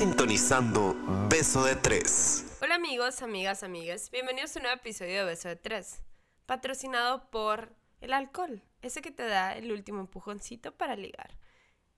[0.00, 0.96] sintonizando
[1.28, 2.56] Beso de Tres.
[2.62, 4.10] Hola amigos, amigas, amigas.
[4.10, 6.00] Bienvenidos a un nuevo episodio de Beso de Tres.
[6.46, 8.62] Patrocinado por el alcohol.
[8.80, 11.36] Ese que te da el último empujoncito para ligar.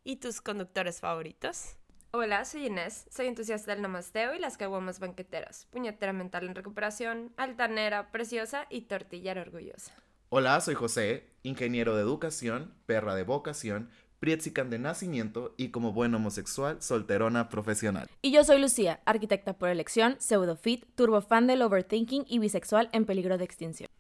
[0.02, 1.76] ¿Y tus conductores favoritos?
[2.10, 3.06] Hola, soy Inés.
[3.08, 5.68] Soy entusiasta del namasteo y las caguamas banqueteras.
[5.70, 9.94] Puñetera mental en recuperación, altanera, preciosa y tortillera orgullosa.
[10.28, 13.90] Hola, soy José, ingeniero de educación, perra de vocación,
[14.22, 18.08] Prietzican de nacimiento y como buen homosexual, solterona profesional.
[18.22, 23.36] Y yo soy Lucía, arquitecta por elección, pseudofit, turbofan del overthinking y bisexual en peligro
[23.36, 23.90] de extinción.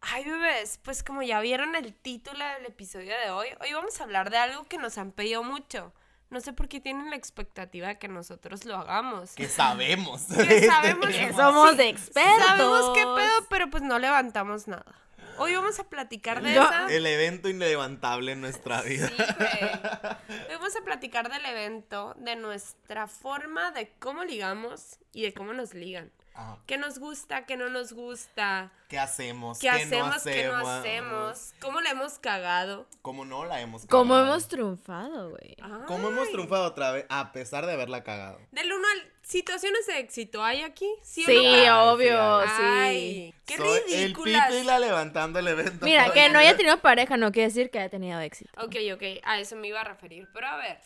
[0.00, 4.04] Ay, bebés, pues como ya vieron el título del episodio de hoy, hoy vamos a
[4.04, 5.92] hablar de algo que nos han pedido mucho.
[6.30, 9.34] No sé por qué tienen la expectativa de que nosotros lo hagamos.
[9.34, 10.22] Que sabemos.
[10.28, 12.46] Que sabemos Que somos de expertos.
[12.46, 14.94] Sabemos qué pedo, pero pues no levantamos nada.
[15.38, 16.86] Hoy vamos a platicar de Yo- esa.
[16.92, 19.08] El evento inlevantable en nuestra vida.
[19.08, 20.40] Sí, güey.
[20.48, 25.52] Hoy vamos a platicar del evento, de nuestra forma de cómo ligamos y de cómo
[25.52, 26.10] nos ligan.
[26.34, 26.58] Ajá.
[26.66, 28.72] ¿Qué nos gusta, qué no nos gusta?
[28.88, 29.58] ¿Qué hacemos?
[29.58, 31.52] ¿Qué, hacemos, qué no hacemos?
[31.60, 32.86] ¿Cómo le hemos cagado?
[33.02, 34.30] ¿Cómo no la hemos ¿Cómo cagado?
[34.32, 35.56] hemos triunfado, güey?
[35.86, 38.40] ¿Cómo hemos triunfado otra vez a pesar de haberla cagado?
[38.50, 39.11] Del uno al...
[39.32, 40.94] ¿Situaciones de éxito hay aquí?
[41.00, 41.40] ¿Sí, Sí, no?
[41.40, 42.62] Ay, obvio, sí, sí.
[42.62, 44.50] Ay, qué Soy ridículas.
[44.50, 45.86] El y la levantando el evento.
[45.86, 48.50] Mira, que no haya tenido pareja no quiere decir que haya tenido éxito.
[48.62, 50.28] Ok, ok, a eso me iba a referir.
[50.34, 50.78] Pero a ver,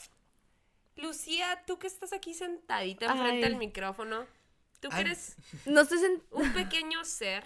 [0.94, 4.28] Lucía, tú que estás aquí sentadita enfrente del micrófono,
[4.78, 5.98] tú que eres No estoy
[6.30, 7.44] un pequeño ser,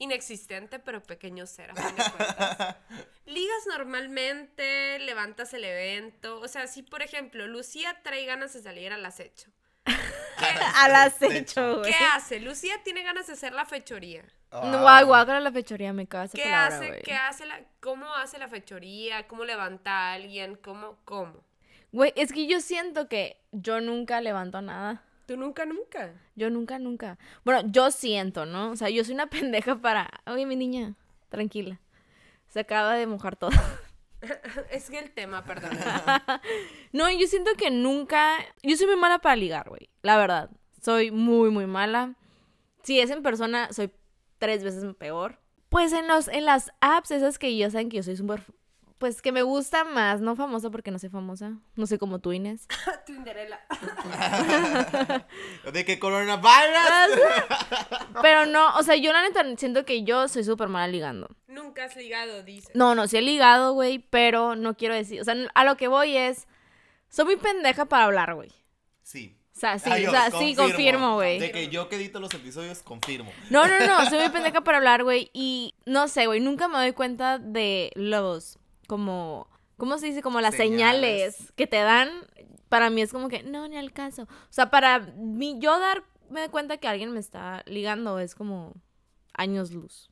[0.00, 2.76] inexistente, pero pequeño ser, a fin de cuentas.
[3.26, 6.40] Ligas normalmente, levantas el evento.
[6.40, 9.52] O sea, si por ejemplo, Lucía trae ganas de salir al acecho.
[10.76, 11.92] Al acecho, güey.
[11.92, 12.40] ¿Qué hace?
[12.40, 14.24] Lucía tiene ganas de hacer la fechoría.
[14.52, 16.88] No, guau, guácala la fechoría, me caga esa ¿Qué palabra, hace?
[16.88, 17.02] güey.
[17.02, 19.26] ¿Qué hace la, ¿Cómo hace la fechoría?
[19.26, 20.56] ¿Cómo levanta a alguien?
[20.56, 20.96] ¿Cómo?
[21.04, 21.42] ¿Cómo?
[21.90, 25.02] Güey, es que yo siento que yo nunca levanto nada.
[25.26, 26.12] Tú nunca, nunca.
[26.36, 27.18] Yo nunca, nunca.
[27.44, 28.70] Bueno, yo siento, ¿no?
[28.70, 30.08] O sea, yo soy una pendeja para...
[30.26, 30.94] Oye, mi niña,
[31.30, 31.80] tranquila.
[32.48, 33.50] Se acaba de mojar todo.
[34.70, 35.70] Es que el tema, perdón.
[36.92, 38.36] No, yo siento que nunca.
[38.62, 39.88] Yo soy muy mala para ligar, güey.
[40.02, 40.50] La verdad.
[40.80, 42.14] Soy muy, muy mala.
[42.82, 43.90] Si es en persona, soy
[44.38, 45.40] tres veces peor.
[45.70, 48.42] Pues en los, en las apps, esas que ya saben que yo soy súper.
[48.98, 51.58] Pues que me gusta más, no famosa porque no soy famosa.
[51.74, 52.68] No soy como tú, Inés.
[53.06, 53.60] Tinderella.
[55.72, 57.18] De que coronavirus.
[58.22, 61.28] Pero no, o sea, yo la neta siento que yo soy súper mala ligando.
[61.54, 62.70] Nunca has ligado, dice.
[62.74, 65.20] No, no, sí he ligado, güey, pero no quiero decir.
[65.20, 66.46] O sea, a lo que voy es.
[67.08, 68.50] Soy muy pendeja para hablar, güey.
[69.02, 69.38] Sí.
[69.54, 71.38] O sea, sí, Ay, o sea, Dios, sí, confirmo, güey.
[71.38, 73.30] De que yo que edito los episodios, confirmo.
[73.50, 75.30] No, no, no, soy muy pendeja para hablar, güey.
[75.32, 80.22] Y no sé, güey, nunca me doy cuenta de los, como, ¿cómo se dice?
[80.22, 81.52] Como las señales, Señales.
[81.54, 82.10] que te dan.
[82.68, 84.24] Para mí es como que, no, ni al caso.
[84.24, 88.74] O sea, para mí, yo darme de cuenta que alguien me está ligando es como
[89.34, 90.10] años luz.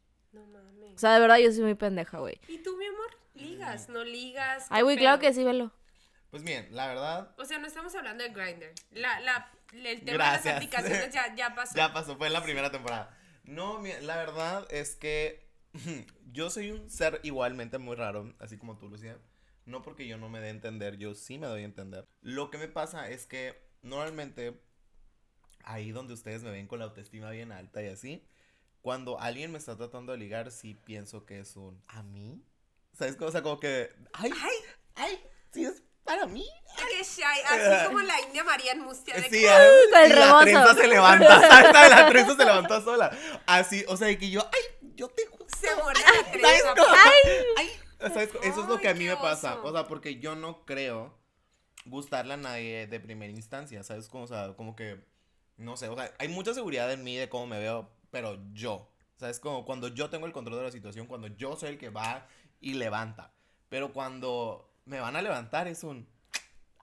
[0.95, 2.41] O sea, de verdad, yo soy muy pendeja, güey.
[2.49, 3.17] ¿Y tú, mi amor?
[3.35, 3.89] ¿Ligas?
[3.89, 4.67] ¿No ligas?
[4.71, 5.73] Ay, ¿Qué güey, claro que sí, velo.
[6.31, 8.73] Pues bien, la verdad, O sea, no estamos hablando de Grindr.
[8.93, 10.45] La, la, el tema Gracias.
[10.45, 11.75] de las aplicaciones ya, ya pasó.
[11.77, 13.17] ya pasó, fue en la primera temporada.
[13.45, 15.47] No, mi- la verdad es que
[16.33, 19.19] yo soy un ser igualmente muy raro, así como tú, Lucía.
[19.67, 22.07] No porque yo no me dé a entender, yo sí me doy a entender.
[22.23, 24.61] Lo que me pasa es que normalmente
[25.65, 28.25] ahí donde ustedes me ven con la autoestima bien alta y así,
[28.83, 32.45] cuando alguien me está tratando de ligar, sí pienso que es un ¿a mí?
[32.93, 33.17] ¿Sabes?
[33.21, 34.57] O sea, como que ay, ay,
[34.97, 35.21] ay,
[35.53, 36.45] sí es para mí.
[36.77, 40.11] Qué shy, así como la India María en Mustia de Sí, que- ay, con el
[40.11, 41.91] y la trenza se levanta, ¿sabes?
[41.91, 43.17] La trenza se levantó sola.
[43.47, 45.47] Así, o sea, de que yo, ay, yo te gusto.
[45.59, 46.75] Se muere Ay, la ¿sabes trenza.
[46.75, 46.97] cómo?
[47.57, 47.69] Ay,
[48.01, 48.31] ¿sabes?
[48.43, 49.61] Eso es lo que a Ay, mí me pasa.
[49.63, 51.17] O sea, porque yo no creo
[51.85, 54.09] gustarle a nadie de primera instancia, ¿sabes?
[54.09, 55.05] Como, o sea, como que,
[55.57, 58.89] no sé, o sea, hay mucha seguridad en mí de cómo me veo, pero yo,
[59.17, 59.41] ¿sabes?
[59.41, 62.29] Como cuando yo tengo el control de la situación, cuando yo soy el que va
[62.61, 63.33] y levanta.
[63.69, 66.07] Pero cuando me van a levantar es un...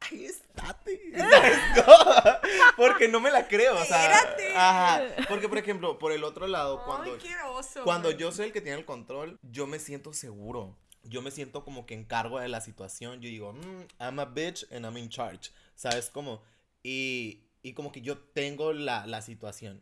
[0.02, 1.14] Ay, estate.
[2.78, 4.18] Porque no me la creo, o sea.
[4.56, 5.02] Ajá.
[5.28, 7.84] Porque, por ejemplo, por el otro lado, Ay, cuando, qué oso.
[7.84, 10.76] cuando yo soy el que tiene el control, yo me siento seguro.
[11.04, 13.22] Yo me siento como que encargo de la situación.
[13.22, 15.52] Yo digo, "Mm, I'm a bitch and I'm in charge.
[15.76, 16.42] ¿Sabes cómo?
[16.82, 19.82] Y, y como que yo tengo la, la situación.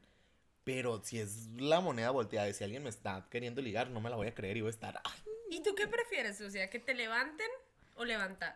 [0.67, 4.09] Pero si es la moneda volteada y si alguien me está queriendo ligar, no me
[4.09, 4.99] la voy a creer y voy a estar.
[5.01, 6.69] "Ay, ¿Y tú qué prefieres, Lucía?
[6.69, 7.47] ¿Que te levanten
[7.95, 8.53] o levantar?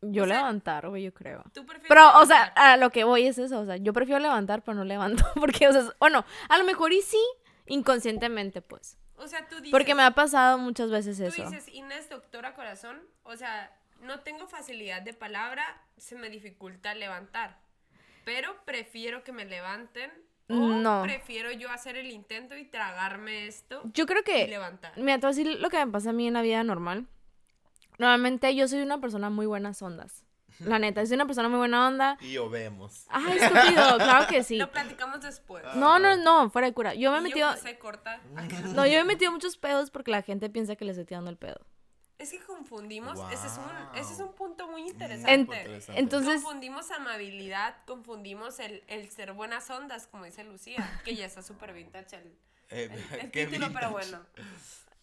[0.00, 1.44] Yo O sea, levantar, güey, yo creo.
[1.54, 4.18] ¿Tú prefieres Pero, o sea, a lo que voy es eso, o sea, yo prefiero
[4.18, 7.22] levantar, pero no levanto, porque, o sea, bueno, a lo mejor y sí,
[7.66, 8.98] inconscientemente, pues.
[9.16, 9.70] O sea, tú dices...
[9.70, 11.48] Porque me ha pasado muchas veces Tú eso.
[11.48, 15.64] dices, Inés, doctora corazón, o sea, no tengo facilidad de palabra,
[15.96, 17.56] se me dificulta levantar.
[18.24, 20.10] pero prefiero que me levanten.
[20.48, 21.02] O No.
[21.02, 24.92] prefiero yo hacer el intento y tragarme esto Yo creo y que levantar.
[24.96, 27.06] Mira, te voy a decir lo que me pasa a mí en la vida normal.
[27.98, 30.24] Normalmente yo soy una persona muy buenas ondas.
[30.60, 32.16] La neta, soy una persona muy buena onda.
[32.20, 33.06] Y yo vemos.
[33.08, 34.56] Ay, estúpido, claro que sí.
[34.56, 35.64] Lo platicamos después.
[35.74, 36.94] No, no, no, fuera de cura.
[36.94, 37.48] Yo me he metido.
[37.78, 38.20] corta.
[38.74, 41.30] No, yo me he metido muchos pedos porque la gente piensa que les estoy tirando
[41.30, 41.60] el pedo.
[42.18, 45.32] Es que confundimos, ese, es un, ese es un punto muy interesante.
[45.34, 46.00] En- interesante.
[46.00, 51.42] entonces- confundimos amabilidad, confundimos el, el ser buenas ondas, como dice Lucía, que ya está
[51.42, 52.38] súper vintage el,
[52.70, 54.24] Eh, el- el qué título, pero bueno.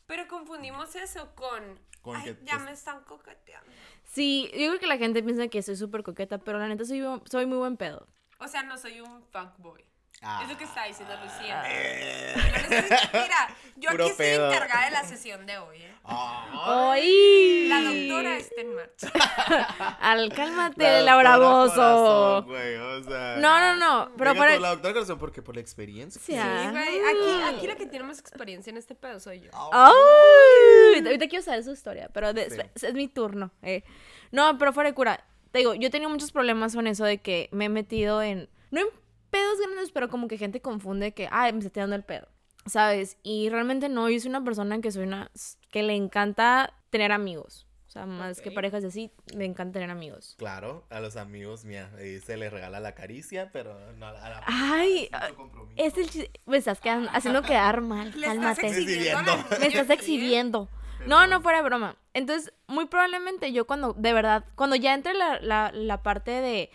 [0.07, 3.71] Pero confundimos eso con, Con ay, que ya te- me están coqueteando.
[4.03, 7.01] Sí, yo creo que la gente piensa que soy súper coqueta, pero la neta soy,
[7.29, 8.07] soy muy buen pedo.
[8.39, 9.85] O sea, no soy un fuckboy.
[10.25, 10.39] Ah.
[10.43, 11.63] Es lo que está diciendo Lucía.
[11.65, 14.51] Yo no estoy- mira, yo Puro aquí estoy pedo.
[14.53, 15.93] encargada de la sesión de hoy, ¿eh?
[16.05, 17.67] Ay.
[17.67, 19.11] La doctora está en marcha.
[19.99, 22.37] Al cálmate, La Laura Bozo.
[22.45, 23.35] o sea.
[23.39, 24.11] No, no, no.
[24.17, 26.21] Pero Venga, fuera- tú, la doctora corazón, porque por la experiencia.
[26.23, 26.69] Sí, ah.
[26.71, 29.49] Güey, aquí, aquí la que tiene más experiencia en este pedo soy yo.
[29.71, 31.03] ¡Ay!
[31.05, 32.57] Ahorita quiero saber su historia, pero de- Sí.
[32.75, 33.51] es, es mi turno.
[33.61, 33.83] eh.
[34.31, 35.23] No, pero fuera de cura.
[35.51, 38.49] Te digo, yo he tenido muchos problemas con eso de que me he metido en.
[38.71, 38.87] No en
[39.33, 42.27] pedos grandes, pero como que gente confunde que, ay, me estoy dando el pedo.
[42.67, 43.17] ¿Sabes?
[43.23, 45.29] Y realmente no, yo soy una persona que soy una.
[45.71, 47.67] que le encanta tener amigos.
[47.87, 50.35] O sea, más que parejas así, me encanta tener amigos.
[50.39, 51.63] Claro, a los amigos,
[51.99, 54.43] ahí se les regala la caricia, pero no a la.
[54.47, 55.29] Ay, sin ah.
[55.75, 56.31] Es el chiste.
[56.45, 58.11] Me estás quedando- haciendo quedar mal.
[58.19, 58.67] Le estás Cálmate.
[58.67, 60.69] exhibiendo Me estás exhibiendo.
[61.05, 61.97] No, no fuera broma.
[62.13, 66.71] Entonces, muy probablemente yo cuando, de verdad, cuando ya entre la, la, la parte de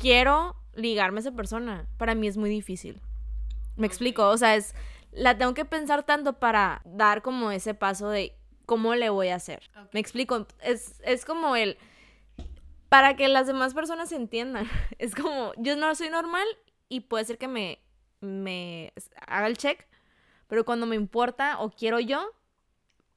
[0.00, 3.00] quiero ligarme a esa persona, para mí es muy difícil.
[3.76, 4.74] Me explico, o sea, es,
[5.12, 8.34] la tengo que pensar tanto para dar como ese paso de
[8.66, 9.70] cómo le voy a hacer.
[9.92, 11.78] Me explico, es, es como el,
[12.88, 14.68] para que las demás personas entiendan.
[14.98, 16.46] Es como, yo no soy normal
[16.88, 17.78] y puede ser que me,
[18.20, 18.92] me
[19.26, 19.86] haga el check,
[20.48, 22.32] pero cuando me importa o quiero yo,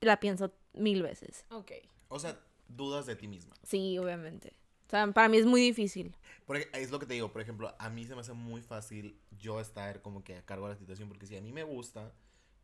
[0.02, 1.46] la pienso mil veces.
[1.50, 1.72] Ok.
[2.10, 3.56] O sea, dudas de ti misma.
[3.64, 4.54] Sí, obviamente.
[4.88, 6.16] O sea, para mí es muy difícil.
[6.56, 9.60] Es lo que te digo, por ejemplo, a mí se me hace muy fácil yo
[9.60, 12.14] estar como que a cargo de la situación, porque si a mí me gusta,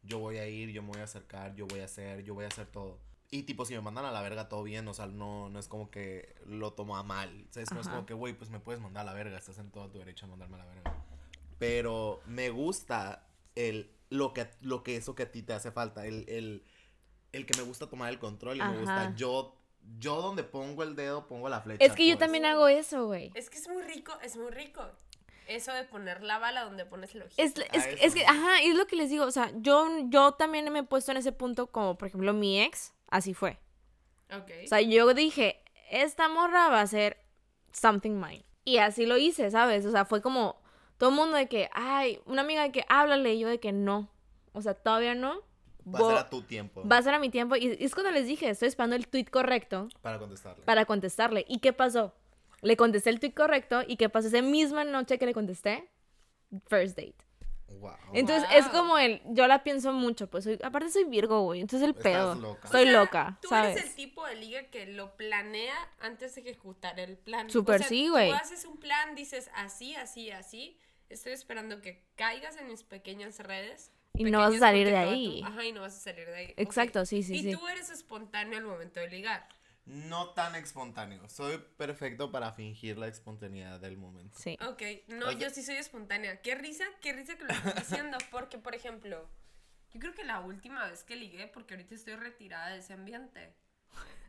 [0.03, 2.45] yo voy a ir, yo me voy a acercar, yo voy a hacer, yo voy
[2.45, 2.99] a hacer todo.
[3.29, 5.67] Y tipo, si me mandan a la verga, todo bien, o sea, no, no es
[5.67, 7.47] como que lo tomo a mal.
[7.51, 7.71] ¿sabes?
[7.71, 9.89] No es como que, güey, pues me puedes mandar a la verga, estás en todo
[9.89, 11.03] tu derecho a mandarme a la verga.
[11.59, 16.05] Pero me gusta el, lo, que, lo que eso que a ti te hace falta,
[16.05, 16.63] el, el,
[17.33, 19.56] el que me gusta tomar el control y me gusta yo,
[19.99, 21.83] yo donde pongo el dedo, pongo la flecha.
[21.83, 22.19] Es que yo pues.
[22.19, 23.31] también hago eso, güey.
[23.35, 24.85] Es que es muy rico, es muy rico.
[25.47, 27.41] Eso de poner la bala donde pones el ojito.
[27.41, 28.03] Es, es, A que- eso.
[28.05, 30.83] es que, ajá, es lo que les digo, o sea, yo, yo también me he
[30.83, 33.57] puesto en ese punto como, por ejemplo, mi ex, así fue.
[34.35, 34.51] Ok.
[34.65, 37.17] O sea, yo dije, esta morra va a ser
[37.71, 38.43] something mine.
[38.65, 39.85] Y así lo hice, ¿sabes?
[39.85, 40.61] O sea, fue como
[40.97, 43.71] todo el mundo de que, ay, una amiga de que háblale, y yo de que
[43.71, 44.09] no.
[44.51, 45.41] O sea, todavía no.
[45.93, 46.87] Va a ser a tu tiempo.
[46.87, 47.55] va a ser a mi tiempo.
[47.55, 50.63] Y es cuando les dije, estoy esperando el tweet correcto Para contestarle.
[50.65, 51.45] para contestarle.
[51.47, 52.13] ¿Y qué pasó?
[52.61, 54.27] Le contesté el tweet correcto y ¿qué pasó?
[54.27, 55.89] Esa misma noche que le contesté,
[56.67, 57.15] first date.
[57.69, 57.91] Wow.
[58.13, 58.73] Entonces es Wow.
[58.73, 62.03] como el, yo la pienso mucho, pues soy, aparte soy Virgo, güey, entonces el Estás
[62.03, 62.35] pedo.
[62.35, 62.67] loca.
[62.69, 63.75] Soy O sea, loca, Tú ¿sabes?
[63.77, 67.49] eres el tipo de liga que lo planea antes de ejecutar el plan.
[67.49, 68.29] Súper O sea, sí, güey.
[68.29, 70.79] Tú haces un plan, dices así, así, así.
[71.09, 73.91] Estoy esperando que caigas en mis pequeñas redes.
[74.17, 75.41] Y no vas a salir de ahí.
[75.41, 76.53] tu- Ajá, y no vas a salir de ahí.
[76.57, 77.51] Exacto, sí, sí, y sí.
[77.51, 79.47] tú eres espontáneo al momento de ligar.
[79.85, 81.29] No tan espontáneo.
[81.29, 84.37] Soy perfecto para fingir la espontaneidad del momento.
[84.37, 84.57] Sí.
[84.67, 86.41] Ok, no, O sea- yo sí soy espontánea.
[86.41, 87.71] Qué risa, qué risa que lo estoy
[88.05, 88.17] diciendo.
[88.29, 89.29] Porque, por ejemplo,
[89.93, 93.53] yo creo que la última vez que ligué, porque ahorita estoy retirada de ese ambiente.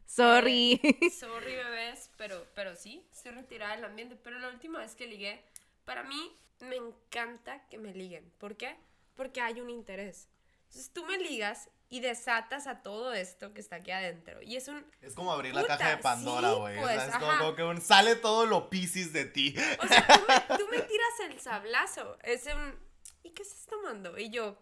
[0.06, 0.80] Sorry.
[1.18, 4.16] Sorry, bebés, pero, pero sí, estoy retirada del ambiente.
[4.16, 5.42] Pero la última vez que ligué,
[5.84, 8.30] para mí me encanta que me liguen.
[8.38, 8.76] ¿Por qué?
[9.18, 10.28] Porque hay un interés.
[10.68, 14.40] Entonces tú me ligas y desatas a todo esto que está aquí adentro.
[14.42, 14.86] Y es un...
[15.00, 16.78] Es como abrir la Puta, caja de Pandora, sí, güey.
[16.78, 19.54] o pues, sea, es como, como que un- sale todo lo piscis de ti.
[19.82, 22.16] O sea, tú me, tú me tiras el sablazo.
[22.22, 22.78] Es un...
[23.24, 24.16] ¿Y qué estás tomando?
[24.16, 24.56] Y yo...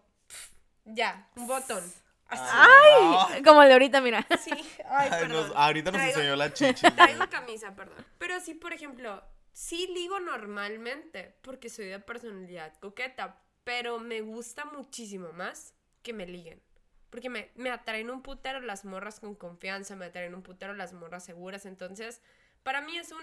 [0.85, 1.83] Ya, un botón.
[2.29, 2.43] Así.
[2.51, 3.43] ¡Ay!
[3.43, 4.25] Como el de ahorita, mira.
[4.43, 4.51] Sí,
[4.89, 5.51] ay, perdón.
[5.55, 6.89] ahorita nos Traigo- enseñó la chichi.
[6.95, 8.05] Traigo camisa, perdón.
[8.17, 13.37] Pero sí, por ejemplo, sí ligo normalmente porque soy de personalidad coqueta,
[13.67, 16.63] pero me gusta muchísimo más que me liguen.
[17.09, 20.93] Porque me, me atraen un putero las morras con confianza, me atraen un putero las
[20.93, 21.65] morras seguras.
[21.65, 22.21] Entonces,
[22.63, 23.21] para mí es un...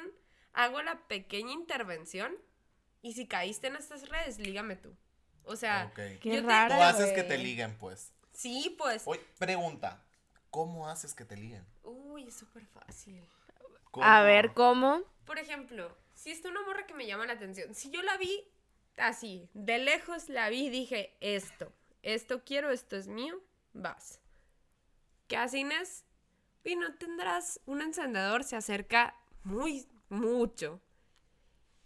[0.52, 2.36] Hago la pequeña intervención
[3.00, 4.94] y si caíste en estas redes, lígame tú.
[5.44, 5.90] O sea.
[5.94, 6.74] Qué yo te- raro.
[6.74, 8.12] Tú haces que te liguen, pues.
[8.34, 9.04] sí, pues...
[9.06, 10.04] Oye, pregunta.
[10.50, 11.64] ¿Cómo haces que te liguen?
[11.84, 13.26] Uy, es súper fácil.
[13.90, 14.04] ¿Cómo?
[14.04, 15.00] A ver, ¿cómo?
[15.24, 18.46] Por ejemplo, si está una morra que me llama la atención, si yo la vi
[18.96, 21.72] así, de lejos la vi y dije, esto,
[22.02, 23.40] esto quiero, esto es mío,
[23.72, 24.20] vas.
[25.28, 26.04] ¿Qué hace Inés?
[26.64, 30.80] Y no tendrás un encendedor, se acerca muy, mucho.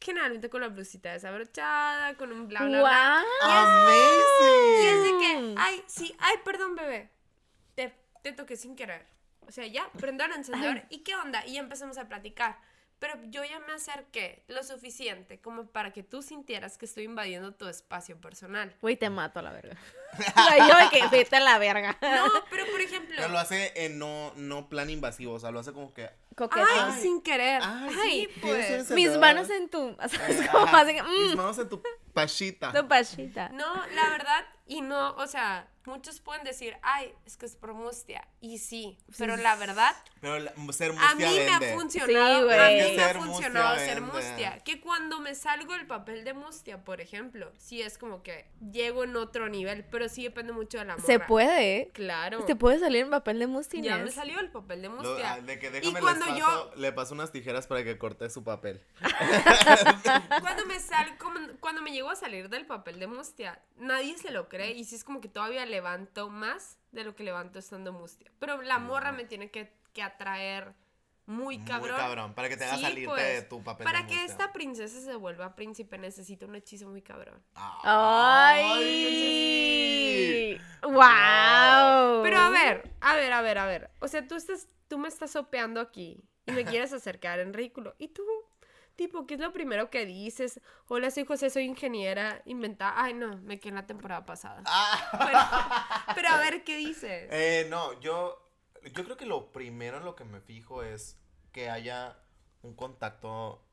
[0.01, 3.25] Generalmente con la blusita desabrochada, con un bla, bla, bla.
[3.43, 4.83] Amazing.
[4.83, 5.55] Y es de que, Mm.
[5.59, 7.11] ay, sí, ay, perdón, bebé.
[7.75, 9.07] Te, te toqué sin querer.
[9.41, 10.83] O sea, ya, prendo el encendedor.
[10.91, 11.45] ¿Y qué onda?
[11.47, 12.61] Y ya empezamos a platicar.
[12.99, 17.53] Pero yo ya me acerqué lo suficiente como para que tú sintieras que estoy invadiendo
[17.55, 18.75] tu espacio personal.
[18.81, 19.77] Güey, te mato a la verga.
[20.19, 21.97] o sea, yo de que vete a la verga.
[22.03, 25.61] No, pero por ejemplo, Pero lo hace en no, no plan invasivo, o sea, lo
[25.61, 26.11] hace como que...
[26.37, 26.67] Coqueto.
[26.73, 27.61] ay, sin querer.
[27.65, 28.91] Ay, Ay, sí, pues.
[28.91, 29.97] Mis manos en tu.
[30.09, 30.67] ¿Sabes Eh, cómo?
[30.67, 31.83] ajá, Así que, Mis mm, manos en tu
[32.15, 32.73] pachita.
[32.73, 33.49] tu pachita.
[33.49, 37.73] No, la verdad, y no, o sea, muchos pueden decir, ay, es que es por
[37.73, 38.29] mustia.
[38.43, 42.45] Y sí, pero la verdad, Pero la- ser A mí mustia me ha funcionado, Sí,
[42.45, 42.59] güey.
[42.85, 44.59] a mí me ha funcionado mustia ser mustia.
[44.65, 49.05] Que cuando me salgo del papel de mustia, por ejemplo, sí es como que llego
[49.05, 51.07] en otro nivel, pero sí depende mucho de la morra.
[51.07, 51.91] Se puede, ¿eh?
[51.95, 52.45] Claro.
[52.45, 53.87] Te puede salir en papel de mustines.
[53.87, 55.33] Ya me salió el papel de mustia.
[55.35, 58.29] ah, de que y cuando les yo, paso, le paso unas tijeras para que corte
[58.29, 58.83] su papel.
[60.43, 64.31] cuando me sal, como- cuando me llego a salir del papel de mustia, nadie se
[64.31, 67.93] lo cree y sí es como que todavía levanto más de lo que levanto estando
[67.93, 68.31] mustia.
[68.39, 70.75] Pero la morra me tiene que, que atraer
[71.29, 71.91] muy cabrón.
[71.91, 74.25] Muy cabrón, para que te haga Sí, salirte pues, de tu papel Para de que
[74.25, 77.45] esta princesa se vuelva príncipe necesita un hechizo muy cabrón.
[77.55, 78.79] ¡Ay!
[80.83, 82.23] ¡Wow!
[82.23, 83.91] Pero a ver, a ver, a ver, a ver.
[84.01, 87.95] O sea, tú estás, tú me estás sopeando aquí y me quieres acercar en ridículo.
[87.99, 88.25] ¿Y tú?
[88.99, 90.61] Tipo, ¿qué es lo primero que dices?
[90.89, 92.95] Hola, soy José, soy ingeniera, inventada.
[92.97, 94.65] Ay, no, me quedé en la temporada pasada.
[95.13, 95.39] Pero,
[96.17, 97.29] pero a ver, ¿qué dices?
[97.31, 98.51] Eh, no, yo,
[98.93, 101.17] yo creo que lo primero en lo que me fijo es
[101.53, 102.19] que haya
[102.63, 103.65] un contacto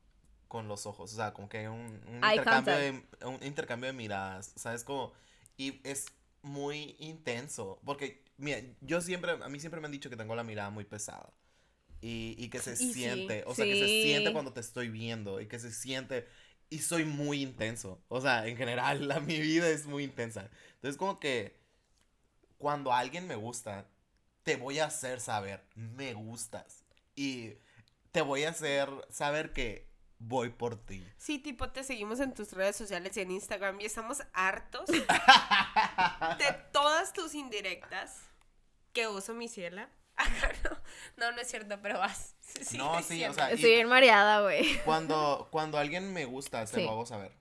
[0.46, 4.52] con los ojos, o sea, como que haya un, intercambio de, un intercambio de miradas,
[4.54, 4.84] ¿sabes?
[4.84, 5.12] Como,
[5.56, 6.06] y es
[6.42, 10.44] muy intenso, porque, mira, yo siempre, a mí siempre me han dicho que tengo la
[10.44, 11.32] mirada muy pesada.
[12.00, 14.88] Y, y que se Y sí, siente, o sea, que se siente cuando te estoy
[14.88, 16.26] viendo y que se siente,
[16.68, 20.50] y soy muy intenso, o sea, en general, la, mi vida es muy intensa.
[20.74, 21.56] Entonces, como que
[22.58, 23.88] cuando alguien me gusta,
[24.42, 26.84] te voy a hacer saber, me gustas.
[27.14, 27.54] Y
[28.12, 29.88] te voy a hacer saber que
[30.18, 31.06] voy por ti.
[31.18, 35.02] Sí, tipo, te seguimos en tus redes sociales y en Instagram y estamos hartos de
[36.72, 38.20] todas tus indirectas
[38.92, 39.90] que uso mi ciela.
[40.64, 40.70] No,
[41.16, 42.34] no, no es cierto, pero vas.
[42.40, 44.78] Sí, No, es sí, o sea, Estoy bien mareada, güey.
[44.84, 46.82] Cuando, cuando alguien me gusta, se Sí.
[46.82, 47.32] lo hago saber.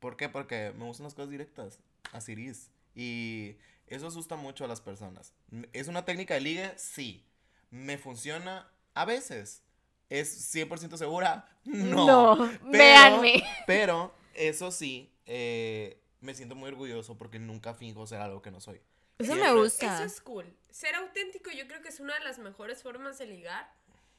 [0.00, 0.28] ¿Por qué?
[0.28, 1.78] Porque me gustan las cosas directas.
[2.12, 2.70] Así es.
[2.94, 5.34] Y eso asusta mucho a las personas.
[5.72, 6.72] ¿Es una técnica de ligue?
[6.76, 7.26] Sí.
[7.70, 8.68] ¿Me funciona?
[8.94, 9.62] A veces.
[10.08, 11.46] ¿Es 100% segura?
[11.64, 12.34] No.
[12.34, 13.42] No, véanme.
[13.66, 18.60] Pero, eso sí, eh, me siento muy orgulloso porque nunca finjo ser algo que no
[18.60, 18.80] soy.
[19.20, 19.94] Eso me gusta.
[19.96, 20.56] Eso es cool.
[20.70, 23.70] Ser auténtico yo creo que es una de las mejores formas de ligar.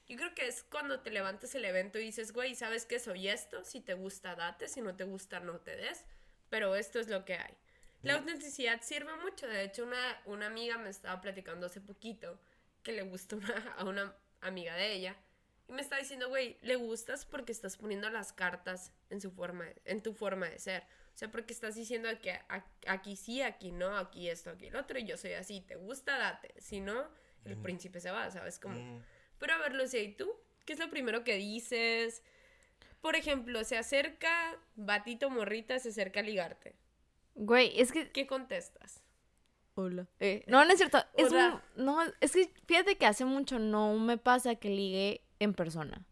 [0.08, 3.00] Yo creo que es cuando te levantas el evento y dices, güey, ¿sabes qué?
[3.00, 3.64] Soy esto.
[3.64, 4.68] Si te gusta, date.
[4.68, 6.04] Si no te gusta, no te des.
[6.50, 7.56] Pero esto es lo que hay.
[8.04, 9.48] La autenticidad sirve mucho.
[9.48, 12.40] De hecho, una, una amiga me estaba platicando hace poquito
[12.84, 15.16] que le gusta una- a una amiga de ella.
[15.70, 19.66] Y me está diciendo, güey, le gustas porque estás poniendo las cartas en, su forma,
[19.86, 20.84] en tu forma de ser.
[21.14, 22.40] O sea, porque estás diciendo que
[22.88, 24.98] aquí sí, aquí no, aquí esto, aquí el otro.
[24.98, 26.54] Y yo soy así, te gusta, date.
[26.60, 27.04] Si no,
[27.46, 28.60] el príncipe se va, ¿sabes?
[28.60, 28.76] Como...
[28.76, 29.04] Mm,
[29.38, 30.32] Pero a ver, Lucía, ¿y tú?
[30.66, 32.24] ¿Qué es lo primero que dices?
[33.02, 36.76] Por ejemplo, se acerca, batito morrita, se acerca a ligarte.
[37.36, 38.12] Güey, es que.
[38.12, 39.02] ¿Qué contestas?
[39.76, 40.06] Hola.
[40.20, 41.00] Eh, no, no es cierto.
[41.16, 41.64] Es Hola.
[41.78, 46.06] un- no, es que fíjate que hace mucho no me pasa que ligue en persona.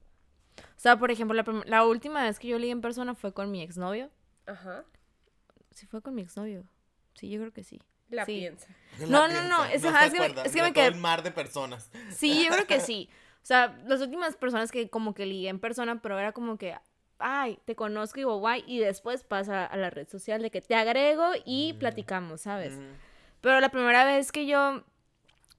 [0.57, 3.51] O sea, por ejemplo, la, la última vez que yo ligué en persona fue con
[3.51, 4.09] mi exnovio.
[4.49, 4.83] Ajá.
[5.71, 6.63] Sí, fue con mi exnovio.
[7.13, 7.79] Sí, yo creo que sí.
[8.09, 8.39] La Sí.
[8.39, 8.67] piensa.
[9.07, 10.95] No, la no, no, es- se ajá, es que es que de me quedé- el
[10.95, 11.91] mar de personas.
[12.11, 13.09] Sí, yo creo que sí.
[13.43, 16.75] O sea, las últimas personas que como que ligué en persona, pero era como que,
[17.19, 20.61] ay, te conozco y digo, guay, y después pasa a la red social de que
[20.61, 22.73] te agrego y platicamos, ¿sabes?
[22.77, 22.93] Mm,
[23.41, 24.83] Pero la primera vez que yo,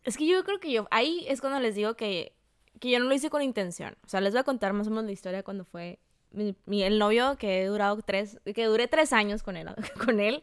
[0.04, 2.34] es que yo creo que yo, ahí es cuando les digo que,
[2.80, 3.96] que yo no lo hice con intención.
[4.04, 5.98] O sea, les voy a contar más o menos la historia cuando fue
[6.32, 9.68] mi, el novio que he durado tres, que duré tres años con él,
[10.04, 10.42] con él.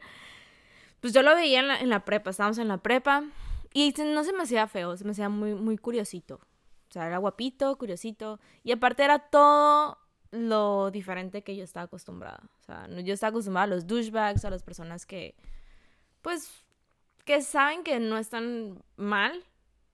[0.99, 3.23] Pues yo lo veía en la, prepa, estábamos en la prepa
[3.73, 6.35] y no se me hacía feo, se me hacía muy, muy curiosito.
[6.89, 8.39] O sea, era guapito, curiosito.
[8.63, 9.99] Y aparte era todo
[10.31, 12.41] lo diferente que yo estaba acostumbrada.
[12.61, 15.35] O sea, yo estaba acostumbrada a los douchebags, a las personas que,
[16.21, 16.65] pues,
[17.25, 19.43] que saben que no están mal,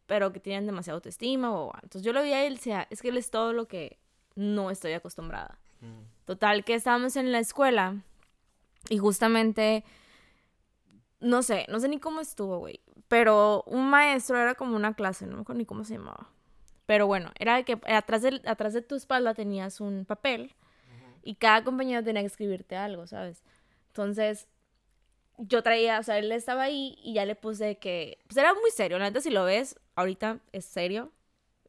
[0.06, 1.50] pero que tienen demasiada autoestima
[1.82, 4.00] entonces yo lo vi a él y decía, es que él es todo lo que
[4.36, 5.60] no estoy acostumbrada.
[6.26, 8.02] Total que estábamos en la escuela
[8.90, 9.84] y justamente
[11.24, 15.26] no sé, no sé ni cómo estuvo, güey, pero un maestro era como una clase,
[15.26, 16.30] no me acuerdo ni cómo se llamaba.
[16.86, 20.54] Pero bueno, era que atrás de, atrás de tu espalda tenías un papel
[21.24, 23.42] y cada compañero tenía que escribirte algo, ¿sabes?
[23.88, 24.50] Entonces,
[25.38, 28.70] yo traía, o sea, él estaba ahí y ya le puse que, pues era muy
[28.72, 31.12] serio, la neta si lo ves, ahorita es serio.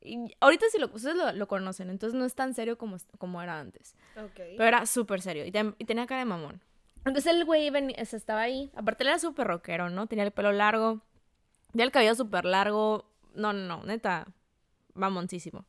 [0.04, 3.40] Y ahorita sí lo, ustedes lo, lo conocen, entonces no es tan serio como, como
[3.42, 3.96] era antes.
[4.37, 6.61] Pero era súper serio y, ten- y tenía cara de mamón.
[7.06, 8.70] Entonces el güey veni- se estaba ahí.
[8.76, 10.06] Aparte él era súper rockero, ¿no?
[10.06, 11.00] Tenía el pelo largo.
[11.73, 13.04] Ya el cabello súper largo.
[13.34, 14.26] No, no, no, neta.
[14.94, 15.64] Mamoncísimo.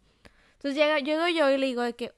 [0.53, 2.13] Entonces llega, llego yo y le digo de que,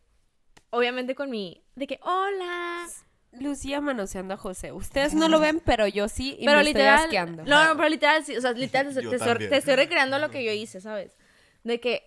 [0.71, 2.85] obviamente con mi, de que, hola.
[3.33, 4.71] Lucía manoseando a José.
[4.71, 6.35] Ustedes no lo ven, pero yo sí.
[6.39, 6.95] Y pero me literal.
[6.95, 7.43] estoy asqueando.
[7.45, 8.35] No, no, pero literal, sí.
[8.35, 11.15] O sea, literal, te, te estoy, te estoy recreando lo que yo hice, ¿sabes?
[11.63, 12.06] De que,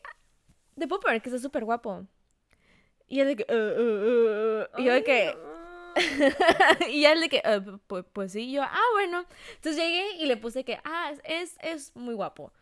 [0.81, 2.07] te puedo poner que está súper guapo.
[3.07, 5.35] Y él de que, "Uh, uh, uh", y yo de que,
[6.91, 9.25] y él de que, "Eh, pues, pues sí, y yo, ah, bueno.
[9.57, 12.53] Entonces llegué y le puse que, ah, es, es muy guapo.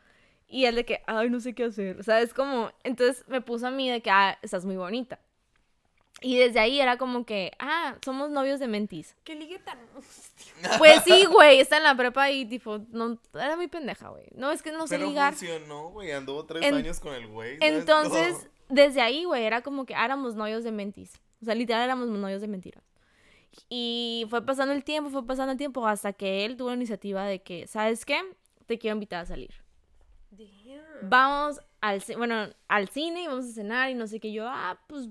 [0.46, 1.98] Y él de que, ay, no sé qué hacer.
[2.00, 5.20] O sea, es como, entonces me puso a mí de que, ah, estás muy bonita.
[6.20, 9.14] Y desde ahí era como que, ah, somos novios de mentis.
[9.24, 9.78] Que ligue tan.
[10.78, 14.26] Pues sí, güey, está en la prepa y tipo, no, era muy pendeja, güey.
[14.34, 15.34] No, es que no sé Pero ligar.
[15.34, 16.10] funcionó, güey.
[16.10, 17.58] Anduvo tres En- años con el güey.
[17.60, 18.50] Entonces, Todo.
[18.68, 21.12] desde ahí, güey, era como que éramos novios de mentis.
[21.40, 22.82] O sea, literal éramos novios de mentiras.
[23.68, 27.24] Y fue pasando el tiempo, fue pasando el tiempo hasta que él tuvo la iniciativa
[27.24, 28.20] de que, ¿sabes qué?
[28.66, 29.54] Te quiero invitar a salir.
[31.02, 34.32] Vamos al, bueno, al cine y vamos a cenar y no sé qué.
[34.32, 35.06] Yo, ah, pues,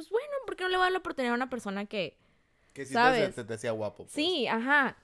[0.00, 2.16] pues bueno, ¿por qué no le voy a dar la oportunidad a una persona que,
[2.72, 3.34] Que sí ¿sabes?
[3.34, 4.04] te, te, hacía guapo.
[4.04, 4.12] pues.
[4.12, 4.96] Sí, ajá.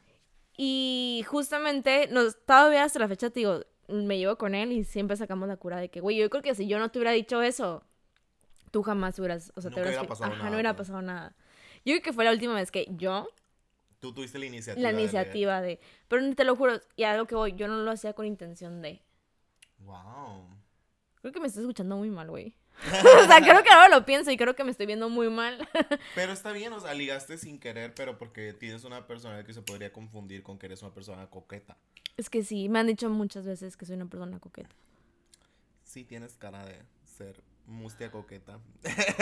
[0.57, 5.19] Y justamente, nos, todavía hasta la fecha, te digo, me llevo con él y siempre
[5.19, 7.43] sacamos la cura de que, güey, yo creo que si yo no te hubiera dicho
[7.43, 7.85] eso,
[8.71, 9.99] tú jamás hubieras, o sea, te hubieras...
[9.99, 10.89] hubiera pasado ajá, nada, no hubiera pues.
[10.89, 11.37] pasado nada.
[11.85, 13.29] Yo creo que fue la última vez que yo,
[14.01, 14.83] Tú tuviste la iniciativa.
[14.83, 15.79] la de iniciativa de...
[16.09, 18.81] Pero te lo juro, y a lo que voy, yo no lo hacía con intención
[18.81, 19.03] de...
[19.81, 20.57] Wow.
[21.21, 22.57] Creo que me estoy escuchando muy mal, güey.
[23.23, 25.69] o sea, creo que ahora lo pienso y creo que me estoy viendo muy mal.
[26.15, 29.63] Pero está bien, o sea, ligaste sin querer, pero porque tienes una personalidad que se
[29.63, 31.77] podría confundir con que eres una persona coqueta.
[32.17, 34.75] es que sí, me han dicho muchas veces que soy una persona coqueta.
[35.85, 38.59] Sí, tienes cara de ser mustia coqueta.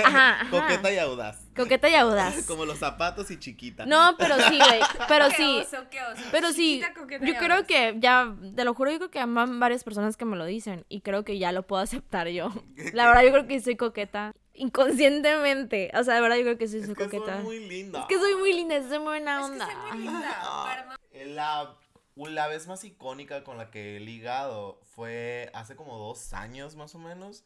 [0.04, 0.50] Ajá, ajá.
[0.50, 1.38] coqueta y audaz.
[1.56, 2.44] Coqueta y audaz.
[2.46, 3.86] Como los zapatos y chiquita.
[3.86, 4.80] No, pero sí, güey.
[5.08, 5.58] Pero Qué sí.
[5.60, 6.22] oso, qué oso.
[6.30, 7.66] Pero sí, Chiquita, coqueta yo y creo audaz.
[7.66, 10.84] que ya, te lo juro, yo creo que aman varias personas que me lo dicen
[10.88, 12.50] y creo que ya lo puedo aceptar yo.
[12.92, 15.90] La verdad, yo creo que soy coqueta inconscientemente.
[15.98, 17.36] O sea, de verdad, yo creo que sí es soy que coqueta.
[17.36, 18.00] soy muy linda.
[18.00, 19.66] Es que soy muy linda, soy muy buena Es que onda.
[19.66, 20.38] soy muy linda.
[20.42, 21.74] no- Eh, La,
[22.16, 26.94] la vez más icónica con la que he ligado fue hace como dos años más
[26.94, 27.44] o menos.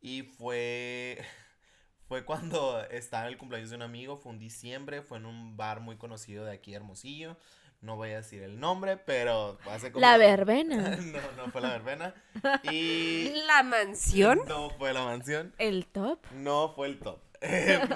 [0.00, 1.18] Y fue,
[2.08, 5.56] fue cuando estaba en el cumpleaños de un amigo, fue un diciembre, fue en un
[5.56, 7.36] bar muy conocido de aquí, Hermosillo.
[7.82, 10.02] No voy a decir el nombre, pero hace como...
[10.02, 10.96] La verbena.
[11.00, 12.14] no, no fue la verbena.
[12.70, 13.30] Y...
[13.46, 14.42] La mansión.
[14.46, 15.54] No fue la mansión.
[15.56, 16.18] El top.
[16.32, 17.20] No fue el top.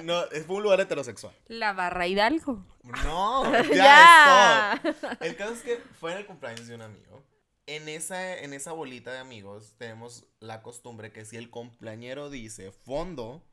[0.03, 1.33] no, fue un lugar heterosexual.
[1.47, 2.65] La barra Hidalgo.
[3.03, 4.81] No, ya, Ya.
[4.83, 5.21] stop.
[5.21, 7.23] El caso es que fue en el cumpleaños de un amigo.
[7.67, 12.71] En esa, en esa bolita de amigos tenemos la costumbre que si el cumpleañero dice
[12.71, 13.43] fondo,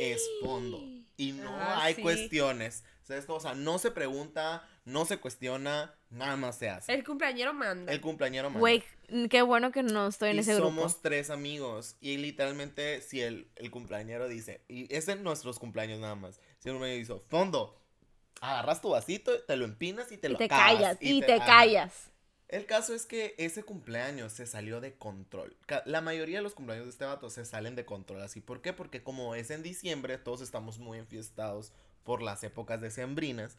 [0.00, 0.82] es fondo.
[1.16, 2.02] Y no Ah, hay sí.
[2.02, 2.82] cuestiones.
[3.04, 3.38] ¿Sabes cómo?
[3.38, 6.92] O sea, no se pregunta, no se cuestiona, nada más se hace.
[6.92, 7.92] El cumpleañero manda.
[7.92, 8.58] El cumpleañero manda.
[8.58, 8.82] Güey,
[9.30, 11.00] qué bueno que no estoy en y ese somos grupo.
[11.02, 11.96] tres amigos.
[12.00, 16.40] Y literalmente, si el, el cumpleañero dice, y es en nuestros cumpleaños nada más.
[16.58, 17.78] Si el cumpleañero dice, fondo,
[18.40, 21.38] agarras tu vasito, te lo empinas y te Y lo te acabas, callas, y te
[21.38, 22.10] callas.
[22.48, 25.56] El caso es que ese cumpleaños se salió de control.
[25.86, 28.40] La mayoría de los cumpleaños de este vato se salen de control así.
[28.40, 28.72] ¿Por qué?
[28.72, 31.72] Porque como es en diciembre, todos estamos muy enfiestados
[32.04, 33.56] por las épocas decembrinas.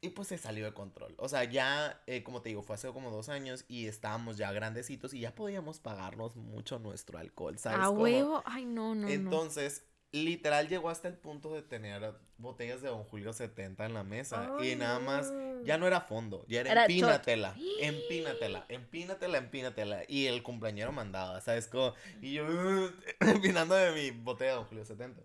[0.00, 1.14] Y pues se salió de control.
[1.18, 4.52] O sea, ya, eh, como te digo, fue hace como dos años y estábamos ya
[4.52, 7.80] grandecitos y ya podíamos pagarnos mucho nuestro alcohol, ¿sabes?
[7.80, 8.42] A huevo.
[8.44, 9.08] Ay, no, no.
[9.08, 14.04] Entonces, literal llegó hasta el punto de tener botellas de Don Julio 70 en la
[14.04, 14.56] mesa.
[14.62, 15.32] y nada más,
[15.64, 20.02] ya no era fondo, ya era, Era empínatela, empínatela, empínatela, empínatela.
[20.08, 21.66] Y el cumpleañero mandaba, ¿sabes?
[21.66, 22.46] Como, y yo
[23.20, 25.22] empinando de mi botella de Don Julio 70.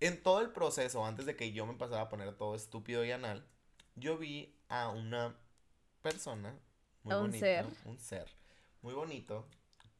[0.00, 3.12] En todo el proceso, antes de que yo me pasara a poner todo estúpido y
[3.12, 3.46] anal,
[3.94, 5.36] yo vi a una
[6.02, 6.58] persona
[7.02, 7.66] muy A un bonita, ser.
[7.84, 8.26] un ser
[8.82, 9.48] muy bonito,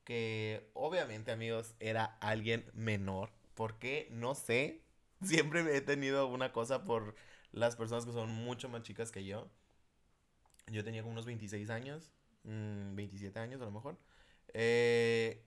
[0.05, 4.85] que obviamente, amigos, era alguien menor, porque no sé,
[5.25, 7.17] siempre he tenido una cosa por
[7.51, 9.51] las personas que son mucho más chicas que yo.
[10.69, 12.13] Yo tenía como unos 26 años,
[12.45, 13.99] mm, 27 años a lo mejor.
[14.53, 15.45] Eh,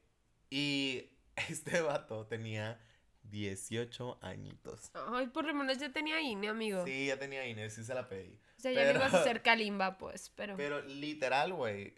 [0.49, 1.09] y
[1.49, 2.79] este vato tenía
[3.23, 4.91] 18 añitos.
[4.93, 6.83] Ay, por lo menos ya tenía INE, amigo.
[6.85, 8.39] Sí, ya tenía Inés, sí se la pedí.
[8.57, 10.55] O sea, ya no pero- ibas a hacer Kalimba, pues, pero...
[10.57, 11.93] Pero literal, güey,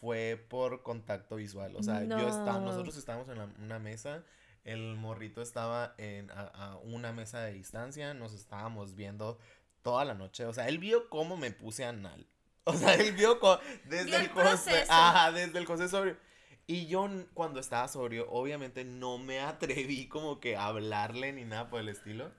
[0.00, 1.74] fue por contacto visual.
[1.76, 2.60] O sea, yo No.
[2.60, 4.24] nosotros estábamos en la- una mesa,
[4.64, 9.38] el morrito estaba en a, a una mesa de distancia, nos estábamos viendo
[9.82, 10.44] toda la noche.
[10.44, 12.26] O sea, él vio cómo me puse anal.
[12.68, 13.40] O sea, él vio
[13.86, 16.18] desde Vio el el José, ajá, desde el José sobrio.
[16.66, 21.70] Y yo cuando estaba sobrio, obviamente no me atreví como que a hablarle ni nada
[21.70, 22.30] por el estilo.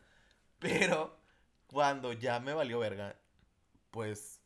[0.59, 1.17] Pero
[1.65, 3.15] cuando ya me valió verga,
[3.89, 4.39] pues,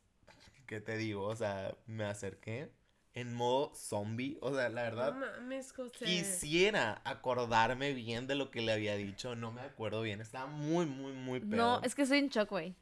[0.68, 1.26] ¿qué te digo?
[1.26, 2.72] O sea, me acerqué
[3.14, 4.38] en modo zombie.
[4.42, 6.06] O sea, la No verdad, mames, José.
[6.06, 9.36] quisiera acordarme bien de lo que le había dicho.
[9.36, 10.22] No me acuerdo bien.
[10.22, 11.56] Estaba muy, muy, muy pedo.
[11.58, 12.76] No, es que estoy en shock, güey.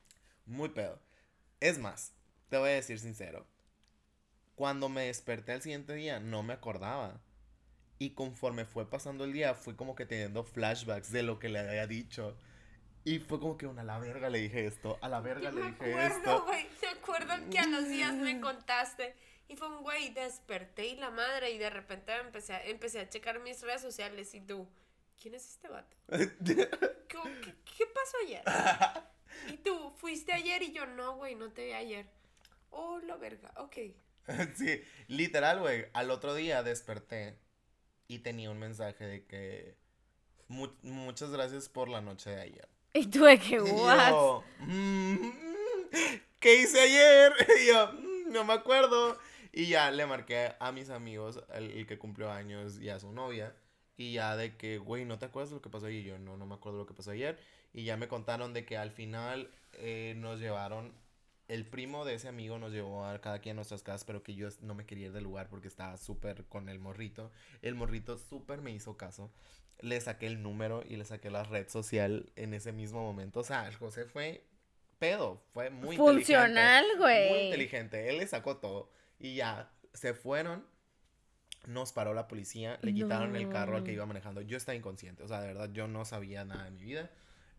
[0.46, 1.00] Muy pedo.
[1.60, 2.14] Es más,
[2.50, 3.46] te voy a decir sincero.
[4.56, 7.22] Cuando me desperté al siguiente día, no me acordaba.
[8.00, 11.60] Y conforme fue pasando el día, fui como que teniendo flashbacks de lo que le
[11.60, 12.36] había dicho.
[13.04, 15.56] Y fue como que, "Bueno, a la verga le dije esto, a la verga Yo
[15.58, 16.46] le me dije acuerdo, esto.
[16.46, 16.68] güey.
[16.82, 19.16] Me acuerdo que a los días me contaste.
[19.52, 21.52] Y fue un güey, desperté y la madre.
[21.52, 24.34] Y de repente empecé a, empecé a checar mis redes sociales.
[24.34, 24.68] Y tú,
[25.22, 25.96] ¿quién es este vato?
[26.10, 28.44] ¿Qué, qué, qué pasó ayer?
[29.50, 30.62] Y tú, ¿fuiste ayer?
[30.64, 32.06] Y yo, no, güey, no te vi ayer.
[32.70, 33.76] Oh, la verga, ok.
[34.56, 35.86] sí, literal, güey.
[35.94, 37.38] Al otro día desperté
[38.08, 39.76] y tenía un mensaje de que
[40.48, 42.70] "Mu- muchas gracias por la noche de ayer.
[42.94, 44.10] Y tú de que, Y what?
[44.10, 45.30] yo, "Mm,
[46.40, 47.34] ¿qué hice ayer?
[47.62, 49.18] Y yo, "Mm, no me acuerdo.
[49.52, 53.12] Y ya le marqué a mis amigos, el, el que cumplió años y a su
[53.12, 53.54] novia.
[53.98, 56.02] Y ya de que, güey, ¿no te acuerdas de lo que pasó ayer?
[56.02, 57.38] Y yo, no, no me acuerdo de lo que pasó ayer.
[57.74, 60.94] Y ya me contaron de que al final eh, nos llevaron,
[61.48, 64.36] el primo de ese amigo nos llevó a cada quien a nuestras casas, pero que
[64.36, 67.32] yo no me quería ir del lugar porque estaba súper con el morrito.
[67.62, 69.32] El morrito súper me hizo caso.
[69.82, 73.42] Le saqué el número y le saqué la red social en ese mismo momento.
[73.42, 74.46] O sea, el José fue
[74.98, 77.30] pedo, fue muy Funcional, güey.
[77.30, 78.90] Muy inteligente, él le sacó todo.
[79.22, 80.66] Y ya, se fueron,
[81.68, 84.42] nos paró la policía, le quitaron el carro al que iba manejando.
[84.42, 87.10] Yo estaba inconsciente, o sea, de verdad, yo no sabía nada de mi vida.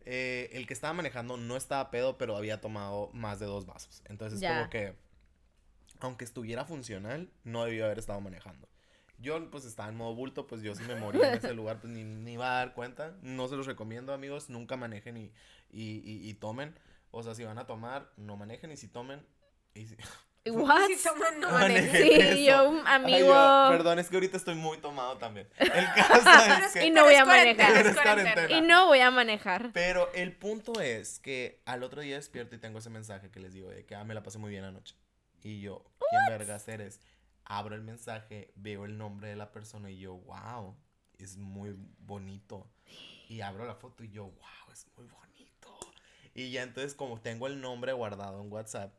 [0.05, 4.01] Eh, el que estaba manejando no estaba pedo, pero había tomado más de dos vasos.
[4.05, 4.57] Entonces, Ya.
[4.57, 4.95] como que,
[6.01, 8.67] aunque estuviera funcional, no debió haber estado manejando.
[9.19, 11.93] Yo, pues, estaba en modo bulto, pues yo si me moría en ese lugar, pues
[11.93, 13.15] ni, ni iba a dar cuenta.
[13.21, 15.31] No se los recomiendo, amigos, nunca manejen y,
[15.71, 16.77] y, y- y tomen.
[17.11, 19.25] O sea, si van a tomar, no manejen y si tomen...
[19.73, 19.95] Y si-
[20.45, 20.87] What?
[20.87, 21.91] Si toman, no Manejen.
[22.03, 22.35] Sí, eso.
[22.37, 23.27] yo, un Ay, amigo.
[23.27, 25.47] yo- perdón, es que ahorita estoy muy tomado también.
[25.57, 26.29] El caso
[26.65, 26.85] es que...
[26.85, 28.51] Y no voy a manejar.
[28.51, 29.71] Y no voy a manejar.
[29.73, 33.53] Pero el punto es que al otro día despierto y tengo ese mensaje que les
[33.53, 34.95] digo de que ah, me la pasé muy bien anoche.
[35.43, 36.99] Y yo, ¿quién vergas eres?
[37.45, 40.75] Abro el mensaje, veo el nombre de la persona y yo, wow,
[41.19, 42.69] es muy bonito.
[43.29, 45.77] Y abro la foto y yo, wow, es muy bonito.
[46.33, 48.93] Y ya entonces como tengo el nombre guardado en WhatsApp,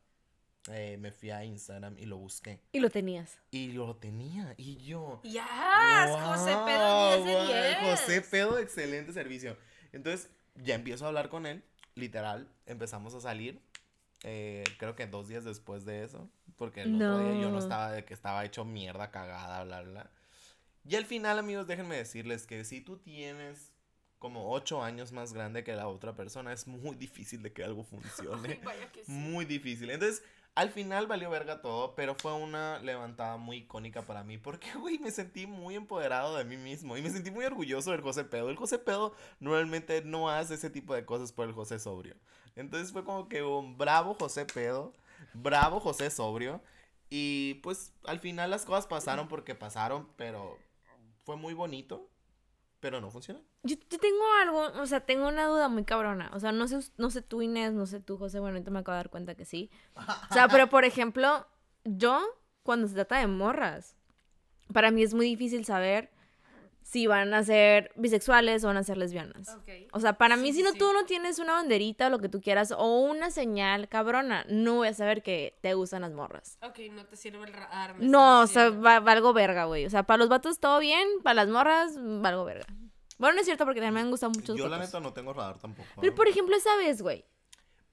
[0.71, 2.61] eh, me fui a Instagram y lo busqué.
[2.73, 3.39] Y lo tenías.
[3.51, 4.55] Y lo tenía.
[4.57, 7.79] Y yo, Ya, José Pedro 10 de Guau, 10.
[8.01, 9.57] José Pedo, excelente servicio.
[9.93, 11.63] Entonces, ya empiezo a hablar con él,
[11.95, 13.61] literal, empezamos a salir.
[14.27, 17.59] eh, creo que dos días después de eso, porque el otro día yo no No.
[17.59, 19.83] estaba de que estaba hecho mierda, cagada, bla.
[19.83, 20.11] bla.
[20.87, 23.71] Y al final, amigos, déjenme decirles que si tú tienes
[24.19, 27.85] como ocho años más grande que la otra persona, es muy difícil de que algo
[27.85, 28.49] funcione.
[28.53, 29.11] Ay, vaya que sí.
[29.13, 29.91] Muy difícil.
[29.91, 30.23] Entonces,
[30.55, 34.39] al final valió verga todo, pero fue una levantada muy icónica para mí.
[34.39, 36.97] Porque, güey, me sentí muy empoderado de mí mismo.
[36.97, 38.51] Y me sentí muy orgulloso del José Pedo.
[38.51, 42.17] El José Pedo normalmente no hace ese tipo de cosas por el José Sobrio.
[42.57, 44.93] Entonces fue como que un bravo José Pedo,
[45.33, 46.63] bravo José Sobrio.
[47.11, 50.59] Y pues al final las cosas pasaron porque pasaron, pero
[51.25, 52.09] fue muy bonito,
[52.85, 53.41] pero no funcionó.
[53.63, 56.31] Yo, yo tengo algo, o sea, tengo una duda muy cabrona.
[56.35, 58.41] O sea, no sé, no sé tú, Inés, no sé tú, José.
[58.41, 59.71] Bueno, ahorita me acabo de dar cuenta que sí.
[60.31, 61.47] O sea, pero por ejemplo,
[61.85, 62.21] yo,
[62.63, 63.97] cuando se trata de morras,
[64.71, 66.11] para mí es muy difícil saber
[66.87, 69.49] si van a ser bisexuales o van a ser lesbianas.
[69.49, 69.69] Ok.
[69.93, 70.79] O sea, para mí, Sí, si sí, no sí.
[70.79, 74.75] tú no tienes una banderita o lo que tú quieras, o una señal cabrona, no
[74.77, 76.59] voy a saber que te gustan las morras.
[76.63, 77.95] Ok, no te sirve el radar.
[77.97, 79.87] me No, o sea, va- valgo verga, güey.
[79.87, 82.67] O sea, para los vatos todo bien, para las morras, valgo verga.
[83.19, 84.93] Bueno, no es cierto porque también me han gustado muchos Yo la vatos.
[84.93, 85.89] neta no tengo radar tampoco.
[86.01, 86.15] Pero ¿no?
[86.17, 87.25] por ejemplo, esa vez, güey.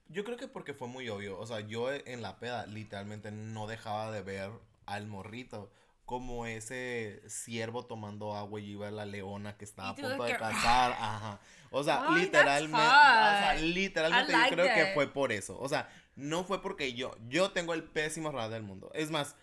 [0.08, 1.38] Yo creo que porque fue muy obvio.
[1.38, 4.50] O sea, yo en la peda literalmente no dejaba de ver
[4.84, 5.70] al morrito.
[6.04, 10.92] Como ese ciervo tomando agua y iba la leona que estaba a punto de cazar.
[10.98, 11.40] Ajá.
[11.70, 12.76] O sea, literalmente.
[12.76, 15.58] O sea, literalmente yo creo que fue por eso.
[15.58, 17.16] O sea, no fue porque yo.
[17.28, 18.90] Yo tengo el pésimo radar del mundo.
[18.94, 19.36] Es más,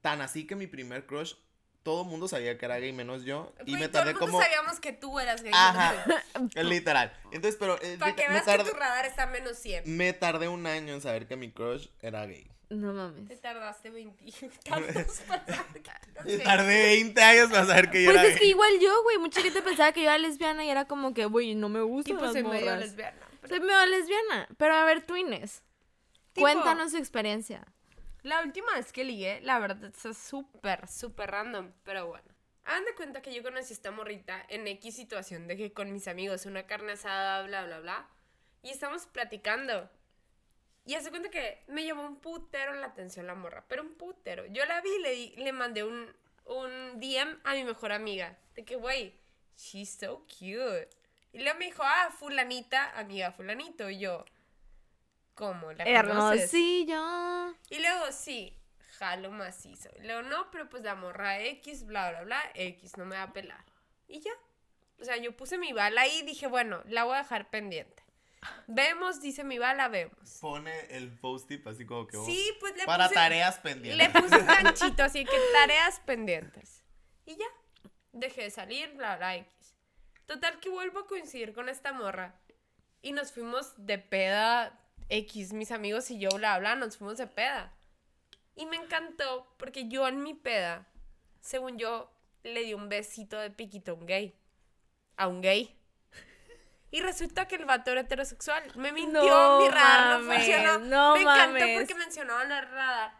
[0.00, 1.34] tan así que mi primer crush
[1.82, 3.54] todo el mundo sabía que era gay, menos yo.
[3.64, 4.42] Y me todo el tardé mundo como.
[4.42, 5.52] sabíamos que tú eras gay.
[5.54, 5.94] Ajá,
[6.62, 7.12] literal.
[7.32, 7.80] Entonces, pero.
[7.82, 9.84] eh, Para que veas tardé, que tu radar está menos 100.
[9.96, 12.50] me tardé un año en saber que mi crush era gay.
[12.70, 13.40] No Te mames.
[13.40, 14.24] tardaste 20
[14.68, 15.82] tantos para saber
[16.26, 19.16] que tardé 20 años para saber que yo Pues era es que igual yo, güey,
[19.18, 22.10] mucha gente pensaba que yo era lesbiana y era como que, güey, no me gusta
[22.10, 23.26] Tipo, las soy medio lesbiana.
[23.40, 24.48] pero- Soy medio lesbiana.
[24.58, 25.62] Pero a ver, Twines,
[26.34, 27.64] Tipo, cuéntanos su experiencia.
[28.22, 32.26] La última vez que ligué, la verdad, es súper, súper random, pero bueno.
[32.64, 35.90] Hagan de cuenta que yo conocí a esta morrita en X situación de que con
[35.90, 38.08] mis amigos, una carne asada, bla, bla, bla.
[38.62, 39.88] Y estamos platicando.
[40.88, 44.46] Y hace cuenta que me llamó un putero la atención la morra, pero un putero.
[44.46, 46.10] Yo la vi y le, di- le mandé un,
[46.46, 48.38] un DM a mi mejor amiga.
[48.54, 49.14] De que, güey,
[49.56, 50.88] she's so cute.
[51.32, 53.90] Y luego me dijo, ah, fulanita, amiga fulanito.
[53.90, 54.24] Y yo,
[55.34, 55.72] ¿cómo?
[55.72, 55.84] ¿La?
[55.84, 57.54] Hermosillo.
[57.70, 58.56] Y luego, sí,
[58.98, 59.90] jalo macizo.
[59.98, 63.24] Y luego, no, pero pues la morra X, bla, bla, bla, X, no me va
[63.24, 63.62] a pelar.
[64.08, 64.32] Y ya.
[65.00, 68.02] O sea, yo puse mi bala ahí y dije, bueno, la voy a dejar pendiente.
[68.66, 70.38] Vemos, dice mi bala, vemos.
[70.40, 72.18] Pone el post-it así como que.
[72.18, 73.14] Sí, pues le para puse...
[73.14, 73.96] tareas pendientes.
[73.96, 76.84] Le puse un ganchito así que tareas pendientes.
[77.26, 77.46] Y ya.
[78.12, 79.76] Dejé de salir, bla, bla, X.
[80.26, 82.40] Total que vuelvo a coincidir con esta morra.
[83.00, 87.26] Y nos fuimos de peda X, mis amigos y yo, bla, bla, nos fuimos de
[87.26, 87.74] peda.
[88.54, 90.86] Y me encantó porque yo en mi peda,
[91.40, 92.10] según yo,
[92.42, 94.34] le di un besito de piquito a un gay.
[95.16, 95.77] A un gay.
[96.90, 98.62] Y resulta que el vato era heterosexual.
[98.76, 100.78] Me mintió, No mi radar no funcionó.
[100.78, 103.14] no me encantó porque mencionaba la radar.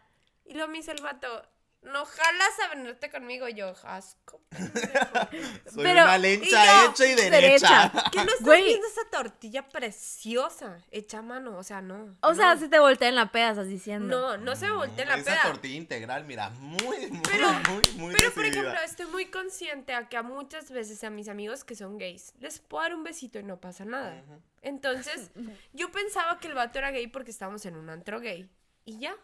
[0.46, 1.46] Y luego me dice el vato,
[1.82, 3.48] no jalas a venirte conmigo.
[3.48, 4.40] Yo, asco.
[5.72, 7.92] Soy Pero- una y lencha yo, hecha y derecha.
[8.12, 8.64] ¿Qué no estás Güey.
[8.64, 10.78] viendo esa tortilla preciosa?
[10.90, 12.16] Hecha a mano, o sea, no.
[12.22, 14.06] O sea, si te voltea en la peda, estás diciendo.
[14.20, 15.42] No, no se me voltea en la Esa peda.
[15.44, 20.08] tortilla integral, mira, muy, muy, Pero- muy, muy Pero, por ejemplo, estoy muy consciente a
[20.08, 23.38] que a muchas veces a mis amigos que son gays les puedo dar un besito
[23.38, 24.22] y no pasa nada.
[24.62, 25.30] Entonces,
[25.72, 28.50] yo pensaba que el vato era gay porque estábamos en un antro gay.
[28.84, 29.14] Y ya.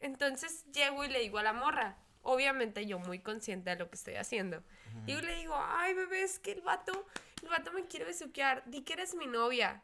[0.00, 1.96] Entonces, llego y le digo a la morra.
[2.22, 4.62] Obviamente yo muy consciente de lo que estoy haciendo.
[5.06, 7.06] Y yo le digo, ay, bebé, es que el vato,
[7.42, 8.62] el vato me quiere besuquear.
[8.66, 9.82] Di que eres mi novia.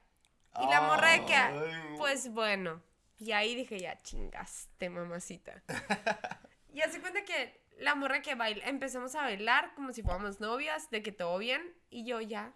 [0.61, 2.83] Y la morra de que, pues bueno.
[3.19, 5.63] Y ahí dije, ya chingaste, mamacita.
[6.73, 10.91] y hace cuenta que la morra que baila, empezamos a bailar como si fuéramos novias,
[10.91, 11.75] de que todo bien.
[11.91, 12.53] Y yo ya,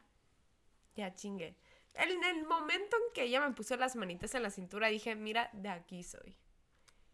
[0.96, 1.56] ya chingué.
[1.94, 5.50] En el momento en que ella me puso las manitas en la cintura, dije, mira,
[5.52, 6.36] de aquí soy.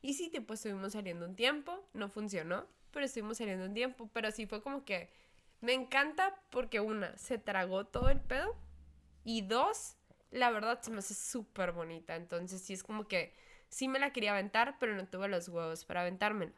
[0.05, 4.11] Y sí, tipo, estuvimos saliendo un tiempo, no funcionó, pero estuvimos saliendo un tiempo.
[4.13, 5.09] Pero sí fue como que
[5.63, 8.55] me encanta porque una, se tragó todo el pedo.
[9.25, 9.97] Y dos,
[10.31, 12.17] la verdad se me hace súper bonita.
[12.17, 13.35] Entonces sí es como que
[13.71, 16.53] sí me la quería aventar, pero no tuve los huevos para aventármela.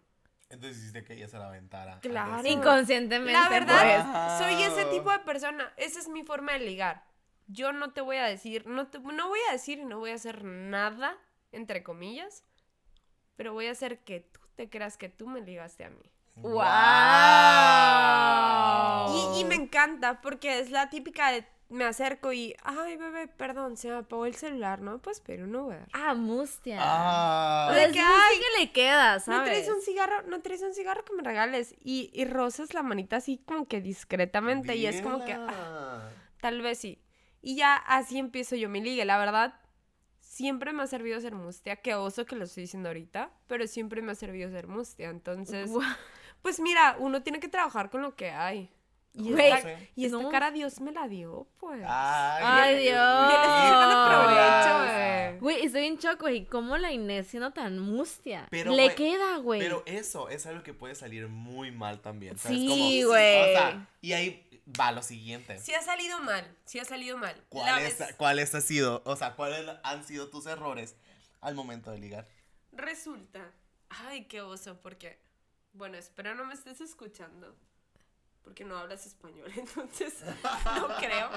[0.50, 2.00] Entonces hiciste que ella se la aventara.
[2.00, 2.44] Claro.
[2.48, 3.32] Inconscientemente.
[3.32, 4.38] La verdad, pues.
[4.40, 5.72] soy ese tipo de persona.
[5.76, 7.04] Esa es mi forma de ligar.
[7.46, 10.10] Yo no te voy a decir, no, te, no voy a decir y no voy
[10.10, 11.16] a hacer nada,
[11.52, 12.42] entre comillas,
[13.36, 16.10] pero voy a hacer que tú te creas que tú me ligaste a mí.
[16.36, 16.54] ¡Wow!
[19.36, 23.76] Y, y me encanta porque es la típica de me acerco y, ay, bebé, perdón,
[23.76, 24.98] se me apagó el celular, ¿no?
[24.98, 25.86] Pues pero un Uber.
[25.92, 26.78] Ah, mustia.
[26.80, 27.68] Ah.
[27.70, 29.50] O De que, ay, que le queda, ¿No ¿sabes?
[29.50, 30.22] traes un cigarro?
[30.28, 31.74] ¿No traes un cigarro que me regales?
[31.82, 36.08] Y, y rozas la manita así como que discretamente y es como que, ah,
[36.40, 37.02] tal vez sí.
[37.42, 39.54] Y ya así empiezo yo mi ligue, la verdad.
[40.36, 44.02] Siempre me ha servido ser mustia, qué oso que lo estoy diciendo ahorita, pero siempre
[44.02, 45.08] me ha servido ser mustia.
[45.08, 45.70] Entonces,
[46.42, 48.70] pues mira, uno tiene que trabajar con lo que hay.
[49.14, 50.28] Y Güey, esta, y esta no.
[50.28, 51.82] cara Dios me la dio, pues.
[51.88, 53.00] Ay, Ay, Dios.
[55.40, 56.44] Güey, estoy en shock, güey.
[56.44, 58.46] ¿Cómo la Inés siendo tan mustia?
[58.50, 59.60] Pero, le queda, güey.
[59.60, 62.36] Pero eso es algo que puede salir muy mal también.
[62.36, 62.58] ¿sabes?
[62.58, 63.40] Sí, güey.
[63.40, 64.45] O sea, y ahí
[64.78, 65.58] va lo siguiente.
[65.58, 67.44] Sí ha salido mal, sí ha salido mal.
[67.48, 70.96] ¿Cuáles, vez- ¿Cuáles ha sido, o sea, cuáles han sido tus errores
[71.40, 72.26] al momento de ligar?
[72.72, 73.52] Resulta.
[73.88, 75.18] Ay, qué oso, porque.
[75.72, 77.54] Bueno, espero no me estés escuchando.
[78.42, 80.14] Porque no hablas español, entonces
[80.64, 81.30] no creo.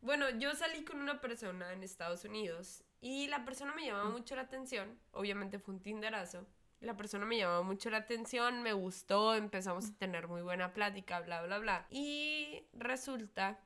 [0.00, 4.34] Bueno, yo salí con una persona en Estados Unidos y la persona me llamaba mucho
[4.34, 4.98] la atención.
[5.12, 6.46] Obviamente fue un Tinderazo.
[6.82, 11.20] La persona me llamaba mucho la atención, me gustó, empezamos a tener muy buena plática,
[11.20, 11.86] bla, bla, bla.
[11.90, 13.60] Y resulta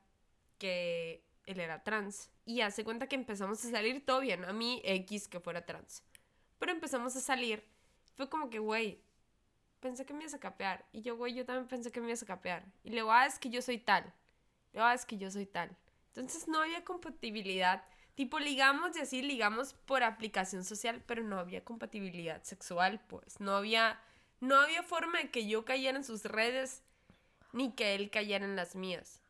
[0.59, 2.31] que él era trans.
[2.45, 4.45] Y hace cuenta que empezamos a salir todo bien.
[4.45, 6.03] A mí, X que fuera trans.
[6.59, 7.65] Pero empezamos a salir.
[8.17, 9.01] Fue como que, güey,
[9.81, 10.85] pensé que me ibas a capear.
[10.93, 12.65] Y yo, güey, yo también pensé que me ibas a capear.
[12.85, 14.13] Y luego, ah, es que yo soy tal.
[14.73, 15.75] Luego, ah, es que yo soy tal.
[16.09, 17.85] Entonces no había compatibilidad.
[18.17, 23.39] Tipo, ligamos y así, ligamos por aplicación social, pero no había compatibilidad sexual, pues.
[23.41, 24.01] No había
[24.41, 26.83] no había forma de que yo cayera en sus redes
[27.53, 29.23] ni que él cayera en las mías.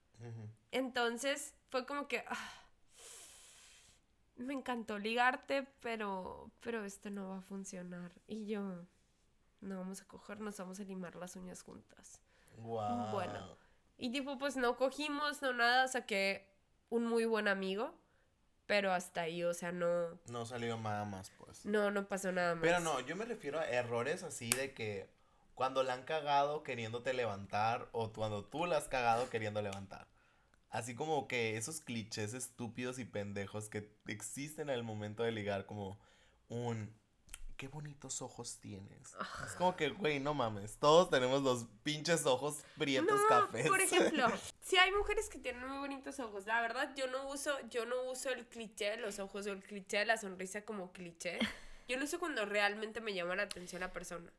[0.73, 2.53] Entonces fue como que ah,
[4.37, 8.87] me encantó ligarte, pero pero esto no va a funcionar y yo
[9.61, 12.21] no vamos a cogernos, vamos a limar las uñas juntas.
[12.57, 13.13] Guau.
[13.13, 13.57] Bueno.
[13.99, 16.49] Y tipo pues no cogimos, no nada, saqué
[16.89, 17.95] un muy buen amigo,
[18.67, 21.65] pero hasta ahí, o sea, no No salió nada más, pues.
[21.65, 22.63] no no pasó nada más.
[22.63, 25.09] Pero no, yo me refiero a errores así de que
[25.55, 30.07] cuando la han cagado queriéndote levantar o cuando tú la has cagado queriendo levantar.
[30.69, 35.99] Así como que esos clichés estúpidos y pendejos que existen al momento de ligar como
[36.49, 36.95] un
[37.57, 39.15] qué bonitos ojos tienes.
[39.47, 43.67] Es como que, güey, no mames, todos tenemos los pinches ojos prietos No, cafés.
[43.69, 44.27] Por ejemplo,
[44.61, 46.47] si hay mujeres que tienen muy bonitos ojos.
[46.47, 49.63] La verdad, yo no uso, yo no uso el cliché de los ojos o el
[49.63, 51.39] cliché de la sonrisa como cliché.
[51.89, 54.33] Yo lo uso cuando realmente me llama la atención la persona.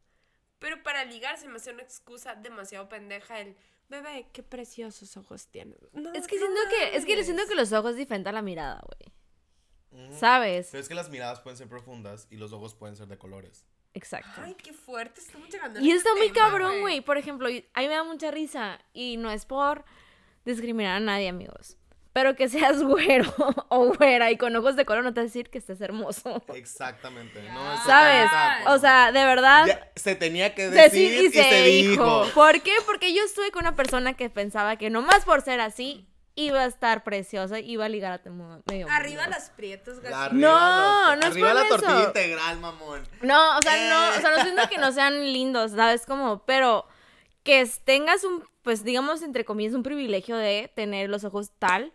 [0.60, 3.56] Pero para ligar se me hace una excusa demasiado pendeja el
[3.89, 5.77] bebé, qué preciosos ojos tienes.
[5.93, 7.25] No, Es que no siento que, es que mames.
[7.25, 9.13] siento que los ojos es diferente a la mirada, güey.
[10.20, 10.70] ¿Sabes?
[10.72, 13.66] Pero es que las miradas pueden ser profundas y los ojos pueden ser de colores.
[13.94, 14.42] Exacto.
[14.44, 17.02] Ay, qué fuerte, estamos llegando Y este está muy cabrón, güey.
[17.02, 18.80] Por ejemplo, a mí me da mucha risa.
[18.94, 19.86] Y no es por
[20.46, 21.78] discriminar a nadie, amigos.
[22.14, 23.32] Pero que seas güero
[23.70, 26.44] o güera y con ojos de color no te va a decir que estés hermoso.
[26.54, 27.42] Exactamente.
[27.52, 28.30] No, eso ¿Sabes?
[28.68, 29.66] O sea, de verdad.
[29.66, 32.28] Ya se tenía que decir, decir y, se, dijo.
[32.36, 32.74] ¿Por qué?
[32.86, 36.65] Porque yo estuve con una persona que pensaba que nomás por ser así iba a
[36.65, 39.52] estar preciosa, iba a ligar a te- medio Arriba las
[40.04, 41.78] La arriba No, los- no es Arriba por la eso.
[41.78, 43.04] tortilla integral, mamón.
[43.23, 46.06] No, o sea, no, o sea, no siento que no sean lindos, ¿sabes?
[46.06, 46.86] Como, pero
[47.43, 51.91] que tengas un, pues digamos, entre comillas, un privilegio de tener los ojos tal,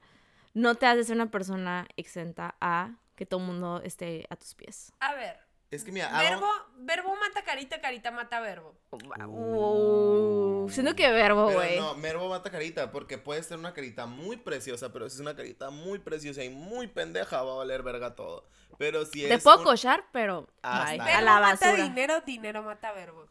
[0.55, 4.55] no te hace ser una persona exenta a que todo el mundo esté a tus
[4.55, 4.93] pies.
[5.01, 5.39] A ver,
[5.73, 6.47] Es que mira, hago- verbo,
[6.81, 8.77] verbo mata carita, carita mata verbo.
[8.91, 11.79] Uh, siento que verbo, güey.
[11.79, 15.35] no, Mervo mata carita, porque puede ser una carita muy preciosa, pero si es una
[15.35, 18.47] carita muy preciosa y muy pendeja, va a valer verga todo.
[18.79, 19.43] Pero si Te es.
[19.43, 21.83] puedo un- cochar, pero bye, está a la Verbo mata basura.
[21.85, 23.27] dinero, dinero mata verbo.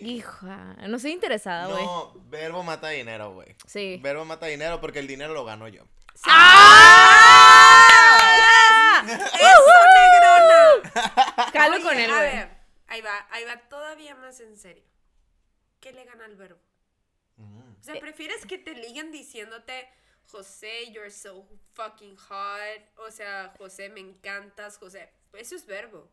[0.00, 1.84] Hija, no estoy interesada, güey.
[1.84, 3.54] No, verbo mata dinero, güey.
[3.66, 4.00] Sí.
[4.02, 5.84] Verbo mata dinero porque el dinero lo gano yo.
[6.26, 7.06] ¡Ah!
[9.06, 11.50] ¡Eso, negrona!
[11.52, 12.48] Jalo Oye, con él, A ver,
[12.88, 14.84] ahí va, ahí va todavía más en serio.
[15.80, 16.60] ¿Qué le gana al verbo?
[17.36, 17.72] Mm.
[17.80, 19.88] O sea, ¿prefieres que te liguen diciéndote,
[20.30, 22.82] José, you're so fucking hot?
[22.98, 25.10] O sea, José, me encantas, José.
[25.32, 26.10] Eso es verbo.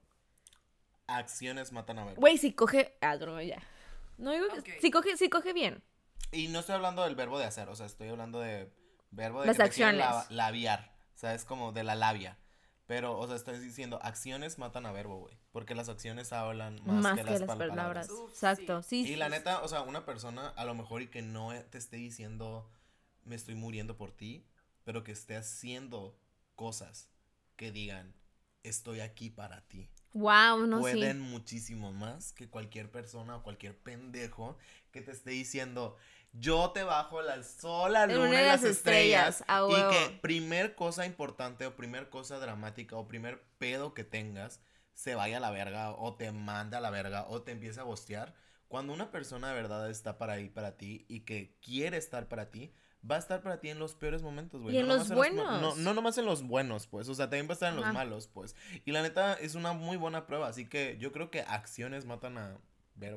[1.08, 2.20] Acciones matan a verbo.
[2.20, 2.98] Güey, si coge.
[3.02, 3.62] Ah, no, ya.
[4.18, 4.60] No digo que.
[4.60, 4.70] Ok.
[4.82, 5.84] Si coge, si coge bien.
[6.32, 8.70] Y no estoy hablando del verbo de hacer, o sea, estoy hablando de
[9.12, 10.00] verbo de Las que te acciones.
[10.00, 12.38] la- labiar, o sea, es como de la labia.
[12.88, 17.04] Pero, o sea, estoy diciendo, acciones matan a verbo, güey, porque las acciones hablan más,
[17.04, 18.10] Más, que, que, las, las pal- palabras.
[18.10, 18.82] Uf, Exacto.
[18.82, 19.02] Sí.
[19.02, 19.32] Y sí, la sí.
[19.32, 22.70] neta, o sea, una persona a lo mejor y que no te esté diciendo,
[23.26, 24.46] me estoy muriendo por ti,
[24.86, 26.18] pero que esté haciendo
[26.56, 27.10] cosas
[27.58, 28.16] que digan,
[28.64, 29.90] estoy aquí para ti.
[30.14, 31.24] Wow, no pueden sí.
[31.24, 34.58] muchísimo más que cualquier persona o cualquier pendejo
[34.92, 35.98] que te esté diciendo
[36.40, 39.94] yo te bajo la sol, la luna luna y las las estrellas, estrellas, a y
[39.94, 44.62] que primer cosa importante o primer cosa dramática o primer pedo que tengas
[44.94, 47.86] se vaya a la verga o te manda a la verga o te empieza a
[47.86, 48.34] bostear
[48.68, 52.50] cuando una persona de verdad está para ahí para ti y que quiere estar para
[52.50, 52.74] ti
[53.10, 54.76] va a estar para ti en los peores momentos, güey.
[54.76, 55.62] Y en nomás los buenos.
[55.62, 57.08] no, no nomás en los buenos, pues.
[57.10, 58.56] O sea, también va a estar en los malos, pues.
[58.86, 60.48] Y la neta es una muy buena prueba.
[60.48, 62.58] Así que yo creo que acciones matan a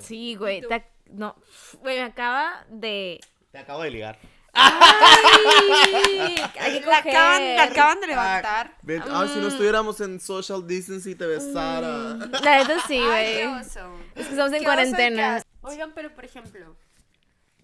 [0.01, 0.61] Sí, güey.
[0.63, 1.37] te ac- No.
[1.81, 3.21] Güey, me acaba de.
[3.51, 4.19] Te acabo de ligar.
[4.53, 6.37] ¡Ay!
[6.61, 7.73] Hay que La acaban, la coger.
[7.73, 8.77] acaban de levantar.
[8.83, 12.15] Ven- ah, si no estuviéramos en social distancing te besara.
[12.43, 13.41] La neta sí, güey.
[13.41, 13.69] Es
[14.15, 15.43] que estamos en cuarentena.
[15.63, 16.77] Oigan, pero por ejemplo,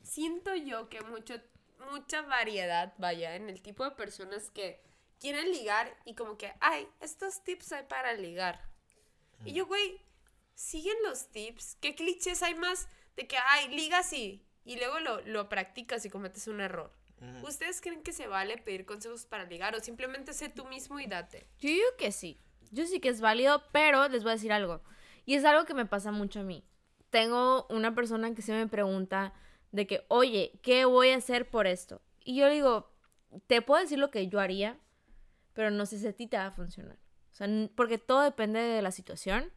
[0.03, 1.35] siento yo que mucho,
[1.91, 4.81] mucha variedad, vaya, en el tipo de personas que
[5.21, 8.61] quieren ligar y como que, ay, estos tips hay para ligar.
[9.45, 10.01] Y yo, güey,
[10.57, 11.77] siguen los tips.
[11.81, 14.45] ¿Qué clichés hay más de que, ay, liga así?
[14.65, 16.93] Y luego lo, lo practicas y cometes un error.
[17.43, 21.07] ¿Ustedes creen que se vale pedir consejos para ligar o simplemente sé tú mismo y
[21.07, 21.49] date?
[21.61, 22.43] Yo digo que sí.
[22.73, 24.83] Yo sí que es válido, pero les voy a decir algo.
[25.25, 26.63] Y es algo que me pasa mucho a mí.
[27.09, 29.33] Tengo una persona que se me pregunta
[29.73, 32.03] de que, oye, ¿qué voy a hacer por esto?
[32.23, 32.93] Y yo le digo,
[33.47, 34.79] te puedo decir lo que yo haría,
[35.55, 36.99] pero no sé si a ti te va a funcionar.
[37.33, 39.53] O sea, porque todo depende de la situación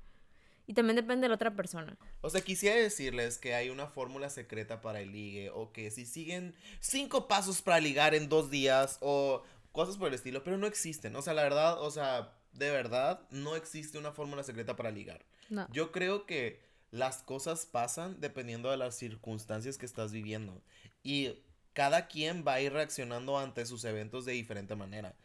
[0.69, 1.97] y también depende de la otra persona.
[2.21, 6.05] O sea, quisiera decirles que hay una fórmula secreta para el ligue o que si
[6.05, 9.41] siguen cinco pasos para ligar en dos días o
[9.71, 11.15] cosas por el estilo, pero no existen.
[11.15, 15.25] O sea, la verdad, o sea, de verdad, no existe una fórmula secreta para ligar.
[15.49, 15.67] No.
[15.71, 16.59] Yo creo que
[16.91, 20.61] las cosas pasan dependiendo de las circunstancias que estás viviendo.
[21.01, 21.33] Y
[21.73, 25.15] cada quien va a ir reaccionando ante sus eventos de diferente manera.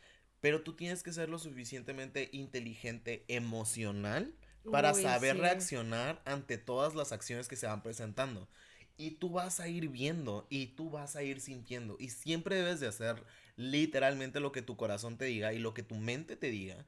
[0.40, 4.34] Pero tú tienes que ser lo suficientemente inteligente emocional
[4.70, 5.38] para Uy, saber sí.
[5.38, 8.48] reaccionar ante todas las acciones que se van presentando.
[8.96, 11.96] Y tú vas a ir viendo y tú vas a ir sintiendo.
[11.98, 13.24] Y siempre debes de hacer
[13.56, 16.86] literalmente lo que tu corazón te diga y lo que tu mente te diga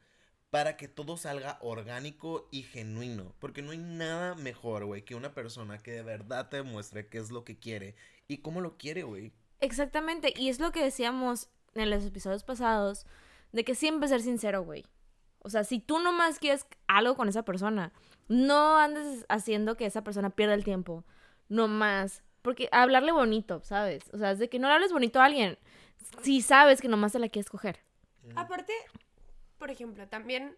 [0.50, 3.34] para que todo salga orgánico y genuino.
[3.40, 7.18] Porque no hay nada mejor, güey, que una persona que de verdad te demuestre qué
[7.18, 7.96] es lo que quiere
[8.28, 9.32] y cómo lo quiere, güey.
[9.60, 13.06] Exactamente, y es lo que decíamos en los episodios pasados,
[13.52, 14.84] de que siempre ser sincero, güey.
[15.46, 17.92] O sea, si tú nomás quieres algo con esa persona,
[18.28, 21.04] no andes haciendo que esa persona pierda el tiempo,
[21.48, 22.22] nomás.
[22.42, 24.02] Porque hablarle bonito, ¿sabes?
[24.12, 25.58] O sea, es de que no le hables bonito a alguien
[26.22, 27.80] si sabes que nomás se la quieres coger.
[28.36, 28.72] Aparte,
[29.58, 30.56] por ejemplo, también,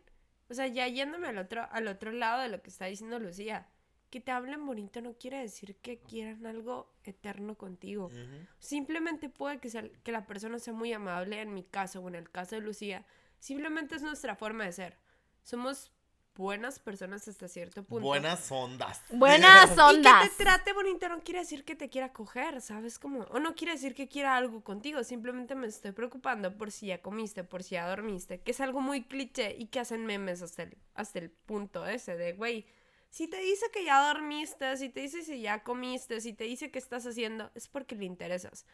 [0.50, 3.66] o sea, ya yéndome al otro, al otro lado de lo que está diciendo Lucía,
[4.10, 8.10] que te hablen bonito no quiere decir que quieran algo eterno contigo.
[8.58, 12.14] Simplemente puede que, sea- que la persona sea muy amable, en mi caso o en
[12.14, 13.04] el caso de Lucía.
[13.38, 14.98] Simplemente es nuestra forma de ser.
[15.42, 15.92] Somos
[16.38, 18.06] buenas personas hasta cierto punto.
[18.06, 19.02] Buenas ondas.
[19.10, 20.30] Buenas Y que ondas.
[20.30, 22.98] te trate bonito no quiere decir que te quiera coger, ¿sabes?
[22.98, 26.86] Como, o no quiere decir que quiera algo contigo, simplemente me estoy preocupando por si
[26.86, 30.40] ya comiste, por si ya dormiste, que es algo muy cliché y que hacen memes
[30.40, 32.66] hasta el, hasta el punto ese de, güey,
[33.10, 36.70] si te dice que ya dormiste, si te dice si ya comiste, si te dice
[36.70, 38.64] qué estás haciendo, es porque le interesas.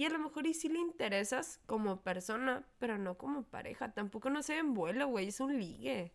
[0.00, 3.92] Y a lo mejor y sí le interesas como persona, pero no como pareja.
[3.92, 6.10] Tampoco no se en vuelo, güey, es un ligue.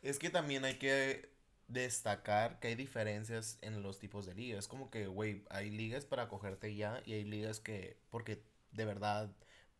[0.00, 1.30] Es que también hay que
[1.68, 4.60] destacar que hay diferencias en los tipos de ligas.
[4.60, 8.42] Es como que, güey, hay ligas para cogerte ya y hay ligas que, porque
[8.72, 9.30] de verdad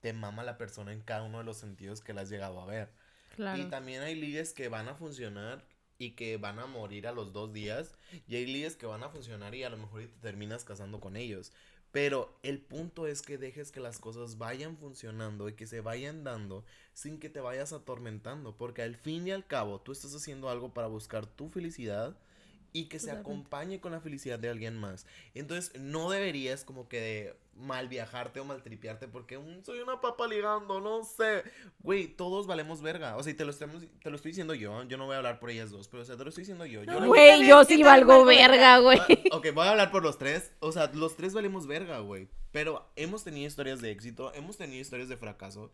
[0.00, 2.66] te mama la persona en cada uno de los sentidos que la has llegado a
[2.66, 2.92] ver.
[3.36, 3.62] Claro.
[3.62, 5.64] Y también hay ligas que van a funcionar
[5.96, 7.94] y que van a morir a los dos días.
[8.28, 11.00] Y hay ligas que van a funcionar y a lo mejor y te terminas casando
[11.00, 11.54] con ellos.
[11.92, 16.22] Pero el punto es que dejes que las cosas vayan funcionando y que se vayan
[16.22, 16.64] dando
[16.94, 18.56] sin que te vayas atormentando.
[18.56, 22.16] Porque al fin y al cabo tú estás haciendo algo para buscar tu felicidad
[22.72, 25.06] y que se acompañe con la felicidad de alguien más.
[25.34, 30.80] Entonces no deberías como que mal viajarte o maltripearte porque "Mm, soy una papa ligando,
[30.80, 31.44] no sé.
[31.80, 33.16] Güey, todos valemos verga.
[33.16, 34.82] O sea, y te lo, estamos, te lo estoy diciendo yo.
[34.84, 36.66] Yo no voy a hablar por ellas dos, pero o sea, te lo estoy diciendo
[36.66, 36.82] yo.
[36.84, 37.46] yo güey.
[37.46, 38.98] Yo sí valgo verga, güey.
[38.98, 40.52] Ah, ok, voy a hablar por los tres.
[40.60, 42.28] O sea, los tres valemos verga, güey.
[42.52, 45.72] Pero hemos tenido historias de éxito, hemos tenido historias de fracaso.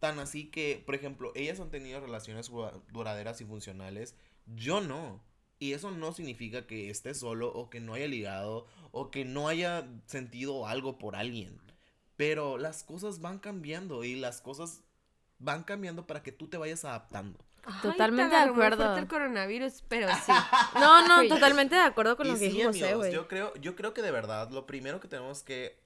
[0.00, 4.14] Tan así que, por ejemplo, ellas han tenido relaciones dura- duraderas y funcionales.
[4.46, 5.20] Yo no.
[5.58, 9.48] Y eso no significa que esté solo o que no haya ligado o que no
[9.48, 11.58] haya sentido algo por alguien.
[12.16, 14.82] Pero las cosas van cambiando y las cosas
[15.38, 17.38] van cambiando para que tú te vayas adaptando.
[17.64, 18.96] Ay, Totalmente te de acuerdo.
[18.96, 20.32] el coronavirus, pero sí.
[20.74, 23.54] No, no, totalmente de acuerdo con Y lo que sí, dijo José, amigos, yo creo,
[23.56, 25.78] yo creo que de verdad lo primero que tenemos que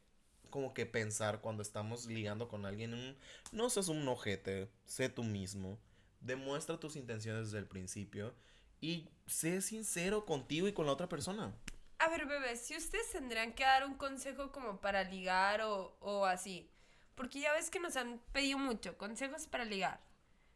[0.50, 3.16] como que pensar cuando estamos ligando con alguien, un-
[3.52, 5.78] no seas un ojete, sé tú mismo,
[6.20, 8.34] demuestra tus intenciones desde el principio
[8.82, 11.54] y sé sincero contigo y con la otra persona.
[11.98, 16.26] A ver, bebés, si ustedes tendrían que dar un consejo como para ligar o, o
[16.26, 16.68] así,
[17.14, 20.00] porque ya ves que nos han pedido mucho consejos para ligar.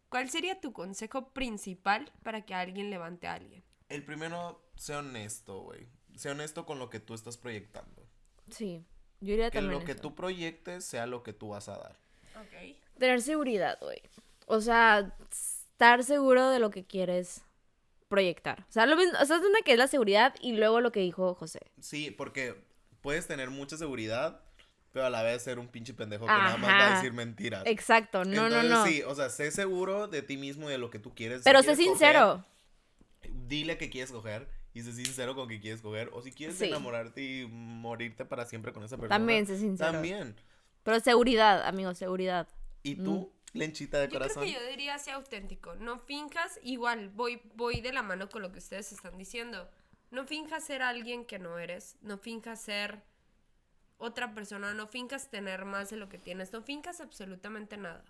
[0.09, 3.65] ¿Cuál sería tu consejo principal para que alguien levante a alguien?
[3.89, 5.87] El primero, sé honesto, güey.
[6.17, 8.03] Sé honesto con lo que tú estás proyectando.
[8.51, 8.85] Sí,
[9.21, 10.01] yo diría Que también lo que eso.
[10.01, 11.99] tú proyectes sea lo que tú vas a dar.
[12.37, 12.77] Ok.
[12.99, 14.03] Tener seguridad, güey.
[14.47, 17.43] O sea, estar seguro de lo que quieres
[18.09, 18.61] proyectar.
[18.69, 20.93] O sea, lo mismo, o sea, es una que es la seguridad y luego lo
[20.93, 21.61] que dijo José.
[21.81, 22.55] Sí, porque
[23.01, 24.41] puedes tener mucha seguridad,
[24.93, 27.63] pero a la vez ser un pinche pendejo que nada más va a decir mentiras.
[27.67, 28.87] Exacto, no, Entonces, no, no.
[28.87, 31.39] Sí, o sea, sé seguro de ti mismo y de lo que tú quieres.
[31.39, 32.45] Si Pero sé quieres sincero.
[33.23, 36.11] coger, dile que quieres coger y sé sincero con que quieres coger.
[36.13, 36.67] O si quieres Sí.
[36.67, 39.15] enamorarte y morirte para siempre con esa persona.
[39.17, 39.93] También sé sincero.
[39.93, 40.35] También.
[40.83, 42.47] Pero seguridad, amigos, seguridad.
[42.83, 44.45] ¿Y tú, lenchita de Yo creo corazón?
[44.45, 45.75] que yo diría sea auténtico.
[45.77, 49.69] No finjas, igual, voy, voy de la mano con lo que ustedes están diciendo.
[50.11, 51.97] No finjas ser alguien que no eres.
[52.01, 53.03] No finjas ser
[53.99, 54.73] otra persona.
[54.75, 56.53] No finjas tener más de lo que tienes.
[56.53, 58.05] No finjas absolutamente nada.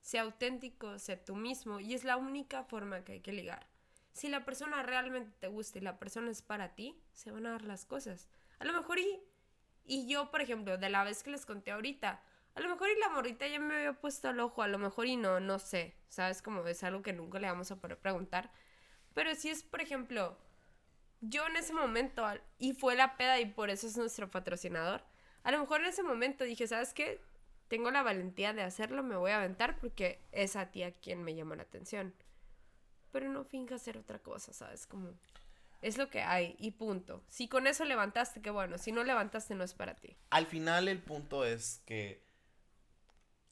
[0.00, 1.80] Sé auténtico, sé tú mismo.
[1.80, 3.66] Y es la única forma que hay que ligar.
[4.12, 7.50] Si la persona realmente te gusta y la persona es para ti, se van a
[7.50, 8.28] dar las cosas.
[8.60, 9.20] A lo mejor y,
[9.84, 12.22] y yo, por ejemplo, de la vez que les conté ahorita,
[12.54, 15.06] a lo mejor y la morrita ya me había puesto el ojo, a lo mejor
[15.06, 16.40] y no, no sé, ¿sabes?
[16.40, 18.52] Como es algo que nunca le vamos a poder preguntar.
[19.12, 20.36] Pero si es, por ejemplo,
[21.20, 22.24] yo en ese momento,
[22.58, 25.02] y fue la peda y por eso es nuestro patrocinador,
[25.42, 27.20] a lo mejor en ese momento dije, ¿sabes qué?
[27.68, 31.22] Tengo la valentía de hacerlo, me voy a aventar porque es a ti a quien
[31.22, 32.14] me llama la atención.
[33.10, 34.86] Pero no finjas ser otra cosa, ¿sabes?
[34.86, 35.10] Como...
[35.82, 37.22] es lo que hay y punto.
[37.28, 38.78] Si con eso levantaste, qué bueno.
[38.78, 40.16] Si no levantaste, no es para ti.
[40.30, 42.24] Al final el punto es que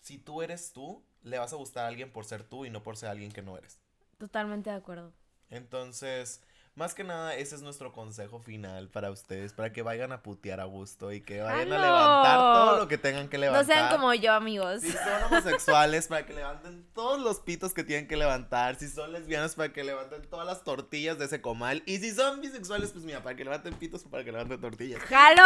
[0.02, 2.82] si tú eres tú, le vas a gustar a alguien por ser tú y no
[2.82, 3.78] por ser alguien que no eres.
[4.18, 5.12] Totalmente de acuerdo.
[5.48, 6.42] Entonces,
[6.74, 10.58] más que nada, ese es nuestro consejo final para ustedes, para que vayan a putear
[10.60, 13.66] a gusto y que vayan a levantar todo lo que tengan que No levantar.
[13.66, 14.80] sean como yo, amigos.
[14.80, 18.76] Si son homosexuales, para que levanten todos los pitos que tienen que levantar.
[18.76, 21.82] Si son lesbianas, para que levanten todas las tortillas de ese comal.
[21.86, 25.00] Y si son bisexuales, pues mira, para que levanten pitos o para que levanten tortillas.
[25.02, 25.42] ¡Jalo!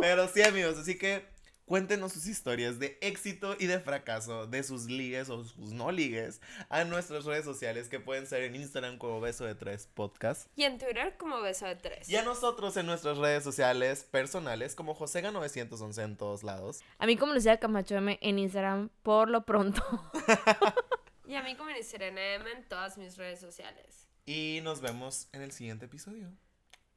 [0.00, 1.28] Pero sí, amigos, así que
[1.70, 6.40] cuéntenos sus historias de éxito y de fracaso, de sus ligues o sus no ligues,
[6.68, 10.48] a nuestras redes sociales que pueden ser en Instagram como Beso de Tres Podcast.
[10.56, 12.08] Y en Twitter como beso de tres.
[12.08, 16.80] Y a nosotros en nuestras redes sociales personales como Josega911 en todos lados.
[16.98, 19.80] A mí como Lucía Camacho M en Instagram por lo pronto.
[21.28, 24.08] Y a mí como Serena M en todas mis redes sociales.
[24.26, 26.32] Y nos vemos en el siguiente episodio.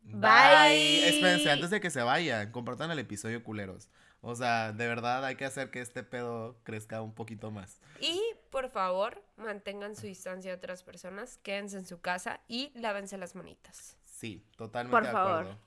[0.01, 1.07] Bye.
[1.07, 3.89] Espérense, antes de que se vayan, compartan el episodio culeros.
[4.25, 7.81] O sea, de verdad hay que hacer que este pedo crezca un poquito más.
[7.99, 8.21] Y
[8.51, 13.35] por favor, mantengan su distancia de otras personas, quédense en su casa y lávense las
[13.35, 13.97] manitas.
[14.05, 15.31] Sí, totalmente Por de favor.
[15.41, 15.59] acuerdo.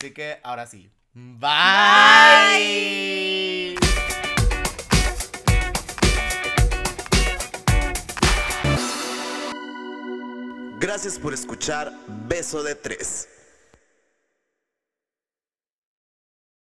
[0.00, 0.90] Así que ahora sí.
[1.12, 1.50] Bye.
[10.80, 11.92] Gracias por escuchar
[12.26, 13.28] Beso de Tres.